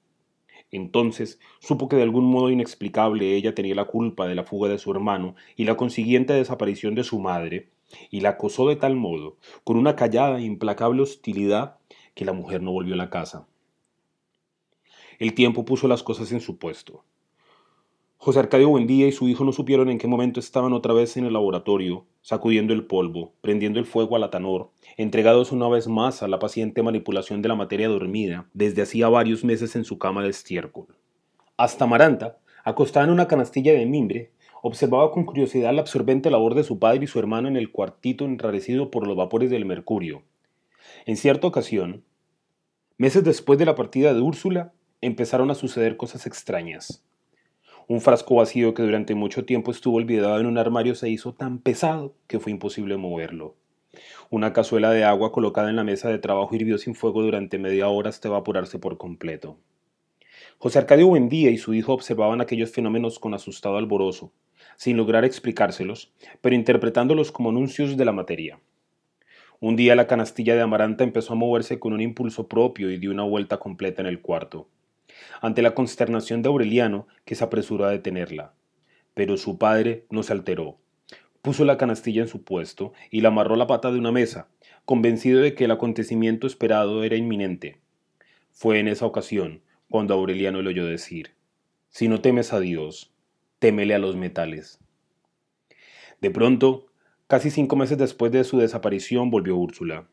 Entonces 0.71 1.39
supo 1.59 1.89
que 1.89 1.97
de 1.97 2.03
algún 2.03 2.25
modo 2.25 2.49
inexplicable 2.49 3.35
ella 3.35 3.53
tenía 3.53 3.75
la 3.75 3.85
culpa 3.85 4.27
de 4.27 4.35
la 4.35 4.43
fuga 4.43 4.69
de 4.69 4.77
su 4.77 4.91
hermano 4.91 5.35
y 5.55 5.65
la 5.65 5.75
consiguiente 5.75 6.33
desaparición 6.33 6.95
de 6.95 7.03
su 7.03 7.19
madre, 7.19 7.69
y 8.09 8.21
la 8.21 8.29
acosó 8.29 8.69
de 8.69 8.77
tal 8.77 8.95
modo, 8.95 9.37
con 9.63 9.77
una 9.77 9.95
callada 9.95 10.39
e 10.39 10.43
implacable 10.43 11.01
hostilidad, 11.01 11.77
que 12.15 12.25
la 12.25 12.33
mujer 12.33 12.61
no 12.61 12.71
volvió 12.71 12.93
a 12.93 12.97
la 12.97 13.09
casa. 13.09 13.47
El 15.21 15.35
tiempo 15.35 15.65
puso 15.65 15.87
las 15.87 16.01
cosas 16.01 16.31
en 16.31 16.41
su 16.41 16.57
puesto. 16.57 17.03
José 18.17 18.39
Arcadio 18.39 18.69
Buendía 18.69 19.05
y 19.07 19.11
su 19.11 19.27
hijo 19.27 19.43
no 19.43 19.51
supieron 19.51 19.87
en 19.91 19.99
qué 19.99 20.07
momento 20.07 20.39
estaban 20.39 20.73
otra 20.73 20.95
vez 20.95 21.15
en 21.15 21.25
el 21.25 21.33
laboratorio, 21.33 22.07
sacudiendo 22.23 22.73
el 22.73 22.87
polvo, 22.87 23.31
prendiendo 23.39 23.77
el 23.77 23.85
fuego 23.85 24.15
al 24.15 24.23
atanor, 24.23 24.71
entregados 24.97 25.51
una 25.51 25.69
vez 25.69 25.87
más 25.87 26.23
a 26.23 26.27
la 26.27 26.39
paciente 26.39 26.81
manipulación 26.81 27.43
de 27.43 27.49
la 27.49 27.55
materia 27.55 27.87
dormida 27.87 28.49
desde 28.55 28.81
hacía 28.81 29.09
varios 29.09 29.43
meses 29.43 29.75
en 29.75 29.85
su 29.85 29.99
cama 29.99 30.23
de 30.23 30.29
estiércol. 30.29 30.87
Hasta 31.55 31.85
Maranta, 31.85 32.39
acostada 32.63 33.05
en 33.05 33.11
una 33.11 33.27
canastilla 33.27 33.73
de 33.73 33.85
mimbre, 33.85 34.31
observaba 34.63 35.11
con 35.11 35.25
curiosidad 35.25 35.71
la 35.71 35.81
absorbente 35.81 36.31
labor 36.31 36.55
de 36.55 36.63
su 36.63 36.79
padre 36.79 37.03
y 37.03 37.07
su 37.07 37.19
hermano 37.19 37.47
en 37.47 37.57
el 37.57 37.71
cuartito 37.71 38.25
enrarecido 38.25 38.89
por 38.89 39.05
los 39.05 39.15
vapores 39.15 39.51
del 39.51 39.65
mercurio. 39.65 40.23
En 41.05 41.15
cierta 41.15 41.45
ocasión, 41.45 42.03
meses 42.97 43.23
después 43.23 43.59
de 43.59 43.65
la 43.65 43.75
partida 43.75 44.15
de 44.15 44.21
Úrsula, 44.21 44.73
empezaron 45.01 45.49
a 45.49 45.55
suceder 45.55 45.97
cosas 45.97 46.27
extrañas. 46.27 47.03
Un 47.87 48.01
frasco 48.01 48.35
vacío 48.35 48.75
que 48.75 48.83
durante 48.83 49.15
mucho 49.15 49.45
tiempo 49.45 49.71
estuvo 49.71 49.97
olvidado 49.97 50.39
en 50.39 50.45
un 50.45 50.59
armario 50.59 50.93
se 50.93 51.09
hizo 51.09 51.33
tan 51.33 51.57
pesado 51.57 52.13
que 52.27 52.39
fue 52.39 52.51
imposible 52.51 52.97
moverlo. 52.97 53.55
Una 54.29 54.53
cazuela 54.53 54.91
de 54.91 55.03
agua 55.03 55.31
colocada 55.31 55.71
en 55.71 55.75
la 55.75 55.83
mesa 55.83 56.07
de 56.09 56.19
trabajo 56.19 56.55
hirvió 56.55 56.77
sin 56.77 56.93
fuego 56.93 57.23
durante 57.23 57.57
media 57.57 57.89
hora 57.89 58.09
hasta 58.09 58.27
evaporarse 58.27 58.77
por 58.77 58.97
completo. 58.97 59.57
José 60.59 60.77
Arcadio 60.77 61.07
Buendía 61.07 61.49
y 61.49 61.57
su 61.57 61.73
hijo 61.73 61.93
observaban 61.93 62.39
aquellos 62.39 62.71
fenómenos 62.71 63.17
con 63.17 63.33
asustado 63.33 63.77
alborozo, 63.77 64.31
sin 64.77 64.97
lograr 64.97 65.25
explicárselos, 65.25 66.13
pero 66.41 66.55
interpretándolos 66.55 67.31
como 67.31 67.49
anuncios 67.49 67.97
de 67.97 68.05
la 68.05 68.11
materia. 68.11 68.59
Un 69.59 69.75
día 69.75 69.95
la 69.95 70.05
canastilla 70.05 70.53
de 70.53 70.61
amaranta 70.61 71.03
empezó 71.03 71.33
a 71.33 71.37
moverse 71.37 71.79
con 71.79 71.93
un 71.93 72.01
impulso 72.01 72.47
propio 72.47 72.91
y 72.91 72.99
dio 72.99 73.09
una 73.09 73.23
vuelta 73.23 73.57
completa 73.57 74.01
en 74.03 74.07
el 74.07 74.21
cuarto 74.21 74.67
ante 75.41 75.61
la 75.61 75.73
consternación 75.73 76.41
de 76.41 76.49
Aureliano, 76.49 77.07
que 77.25 77.35
se 77.35 77.43
apresuró 77.43 77.85
a 77.85 77.91
detenerla. 77.91 78.53
Pero 79.13 79.37
su 79.37 79.57
padre 79.57 80.05
no 80.09 80.23
se 80.23 80.33
alteró. 80.33 80.77
Puso 81.41 81.65
la 81.65 81.77
canastilla 81.77 82.21
en 82.21 82.27
su 82.27 82.43
puesto 82.43 82.93
y 83.09 83.21
la 83.21 83.29
amarró 83.29 83.55
a 83.55 83.57
la 83.57 83.67
pata 83.67 83.91
de 83.91 83.97
una 83.97 84.11
mesa, 84.11 84.49
convencido 84.85 85.41
de 85.41 85.55
que 85.55 85.65
el 85.65 85.71
acontecimiento 85.71 86.47
esperado 86.47 87.03
era 87.03 87.15
inminente. 87.15 87.79
Fue 88.51 88.79
en 88.79 88.87
esa 88.87 89.05
ocasión 89.05 89.61
cuando 89.89 90.13
Aureliano 90.13 90.61
le 90.61 90.69
oyó 90.69 90.85
decir, 90.85 91.35
Si 91.89 92.07
no 92.07 92.21
temes 92.21 92.53
a 92.53 92.59
Dios, 92.59 93.13
témele 93.59 93.95
a 93.95 93.99
los 93.99 94.15
metales. 94.15 94.79
De 96.21 96.29
pronto, 96.29 96.87
casi 97.27 97.49
cinco 97.49 97.75
meses 97.75 97.97
después 97.97 98.31
de 98.31 98.43
su 98.43 98.59
desaparición, 98.59 99.31
volvió 99.31 99.57
Úrsula. 99.57 100.07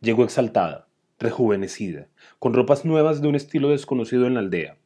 Llegó 0.00 0.24
exaltada, 0.24 0.88
rejuvenecida, 1.18 2.08
con 2.38 2.54
ropas 2.54 2.84
nuevas 2.84 3.20
de 3.20 3.28
un 3.28 3.34
estilo 3.34 3.70
desconocido 3.70 4.26
en 4.26 4.34
la 4.34 4.40
aldea. 4.40 4.76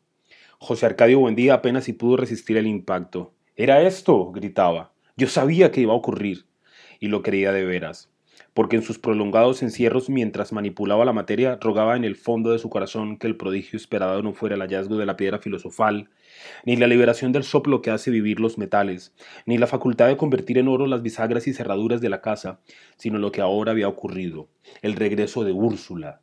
José 0.59 0.87
Arcadio 0.87 1.20
Buendía 1.20 1.55
apenas 1.55 1.85
si 1.85 1.93
pudo 1.93 2.16
resistir 2.16 2.57
el 2.57 2.66
impacto. 2.66 3.33
Era 3.57 3.83
esto, 3.83 4.31
gritaba. 4.31 4.93
Yo 5.16 5.26
sabía 5.26 5.70
que 5.70 5.81
iba 5.81 5.93
a 5.93 5.97
ocurrir. 5.97 6.47
Y 6.99 7.09
lo 7.09 7.22
creía 7.22 7.51
de 7.53 7.64
veras. 7.64 8.11
Porque 8.55 8.77
en 8.77 8.83
sus 8.83 8.99
prolongados 8.99 9.63
encierros 9.63 10.11
mientras 10.11 10.53
manipulaba 10.53 11.05
la 11.05 11.13
materia 11.13 11.59
rogaba 11.61 11.97
en 11.97 12.05
el 12.05 12.17
fondo 12.17 12.51
de 12.51 12.59
su 12.59 12.69
corazón 12.69 13.17
que 13.17 13.27
el 13.27 13.37
prodigio 13.37 13.77
esperado 13.77 14.23
no 14.23 14.33
fuera 14.33 14.57
el 14.57 14.61
hallazgo 14.63 14.97
de 14.97 15.07
la 15.07 15.17
piedra 15.17 15.39
filosofal, 15.39 16.11
ni 16.65 16.77
la 16.77 16.87
liberación 16.87 17.33
del 17.33 17.45
soplo 17.45 17.83
que 17.83 17.91
hace 17.91 18.11
vivir 18.11 18.41
los 18.41 18.59
metales, 18.59 19.15
ni 19.47 19.59
la 19.59 19.67
facultad 19.67 20.09
de 20.09 20.17
convertir 20.17 20.59
en 20.59 20.69
oro 20.69 20.87
las 20.87 21.03
bisagras 21.03 21.47
y 21.47 21.53
cerraduras 21.53 22.01
de 22.01 22.09
la 22.09 22.21
casa, 22.21 22.61
sino 22.97 23.19
lo 23.19 23.33
que 23.33 23.41
ahora 23.41 23.73
había 23.73 23.89
ocurrido, 23.89 24.49
el 24.83 24.95
regreso 24.95 25.45
de 25.45 25.53
Úrsula. 25.53 26.21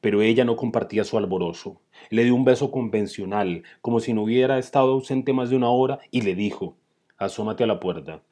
Pero 0.00 0.22
ella 0.22 0.44
no 0.44 0.56
compartía 0.56 1.04
su 1.04 1.18
alborozo. 1.18 1.82
Le 2.08 2.24
dio 2.24 2.34
un 2.34 2.44
beso 2.44 2.70
convencional, 2.70 3.64
como 3.82 4.00
si 4.00 4.14
no 4.14 4.22
hubiera 4.22 4.58
estado 4.58 4.92
ausente 4.92 5.34
más 5.34 5.50
de 5.50 5.56
una 5.56 5.68
hora, 5.68 5.98
y 6.10 6.22
le 6.22 6.34
dijo, 6.34 6.78
asómate 7.18 7.64
a 7.64 7.66
la 7.66 7.80
puerta. 7.80 8.22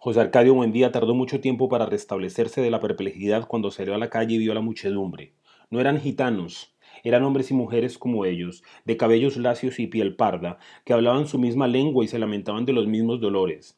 José 0.00 0.20
Arcadio 0.20 0.54
Buendía 0.54 0.92
tardó 0.92 1.12
mucho 1.12 1.40
tiempo 1.40 1.68
para 1.68 1.84
restablecerse 1.84 2.60
de 2.60 2.70
la 2.70 2.78
perplejidad 2.78 3.48
cuando 3.48 3.72
salió 3.72 3.96
a 3.96 3.98
la 3.98 4.10
calle 4.10 4.36
y 4.36 4.38
vio 4.38 4.52
a 4.52 4.54
la 4.54 4.60
muchedumbre. 4.60 5.34
No 5.70 5.80
eran 5.80 5.98
gitanos, 5.98 6.72
eran 7.02 7.24
hombres 7.24 7.50
y 7.50 7.54
mujeres 7.54 7.98
como 7.98 8.24
ellos, 8.24 8.62
de 8.84 8.96
cabellos 8.96 9.36
lacios 9.36 9.80
y 9.80 9.88
piel 9.88 10.14
parda, 10.14 10.60
que 10.84 10.92
hablaban 10.92 11.26
su 11.26 11.40
misma 11.40 11.66
lengua 11.66 12.04
y 12.04 12.06
se 12.06 12.20
lamentaban 12.20 12.64
de 12.64 12.74
los 12.74 12.86
mismos 12.86 13.20
dolores. 13.20 13.76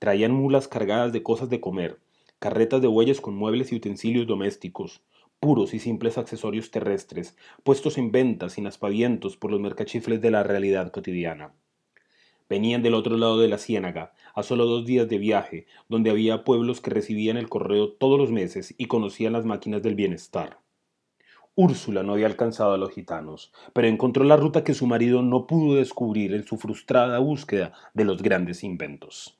Traían 0.00 0.32
mulas 0.32 0.66
cargadas 0.66 1.12
de 1.12 1.22
cosas 1.22 1.48
de 1.48 1.60
comer, 1.60 2.00
carretas 2.40 2.82
de 2.82 2.88
bueyes 2.88 3.20
con 3.20 3.36
muebles 3.36 3.70
y 3.70 3.76
utensilios 3.76 4.26
domésticos, 4.26 5.04
puros 5.38 5.74
y 5.74 5.78
simples 5.78 6.18
accesorios 6.18 6.72
terrestres, 6.72 7.36
puestos 7.62 7.98
en 7.98 8.10
venta 8.10 8.48
sin 8.48 8.66
aspavientos 8.66 9.36
por 9.36 9.52
los 9.52 9.60
mercachifles 9.60 10.20
de 10.20 10.32
la 10.32 10.42
realidad 10.42 10.90
cotidiana. 10.90 11.54
Venían 12.52 12.82
del 12.82 12.92
otro 12.92 13.16
lado 13.16 13.38
de 13.38 13.48
la 13.48 13.56
ciénaga, 13.56 14.12
a 14.34 14.42
solo 14.42 14.66
dos 14.66 14.84
días 14.84 15.08
de 15.08 15.16
viaje, 15.16 15.64
donde 15.88 16.10
había 16.10 16.44
pueblos 16.44 16.82
que 16.82 16.90
recibían 16.90 17.38
el 17.38 17.48
correo 17.48 17.92
todos 17.92 18.18
los 18.18 18.30
meses 18.30 18.74
y 18.76 18.88
conocían 18.88 19.32
las 19.32 19.46
máquinas 19.46 19.82
del 19.82 19.94
bienestar. 19.94 20.58
Úrsula 21.54 22.02
no 22.02 22.12
había 22.12 22.26
alcanzado 22.26 22.74
a 22.74 22.76
los 22.76 22.90
gitanos, 22.90 23.54
pero 23.72 23.88
encontró 23.88 24.22
la 24.24 24.36
ruta 24.36 24.64
que 24.64 24.74
su 24.74 24.86
marido 24.86 25.22
no 25.22 25.46
pudo 25.46 25.76
descubrir 25.76 26.34
en 26.34 26.44
su 26.44 26.58
frustrada 26.58 27.18
búsqueda 27.20 27.72
de 27.94 28.04
los 28.04 28.22
grandes 28.22 28.62
inventos. 28.64 29.38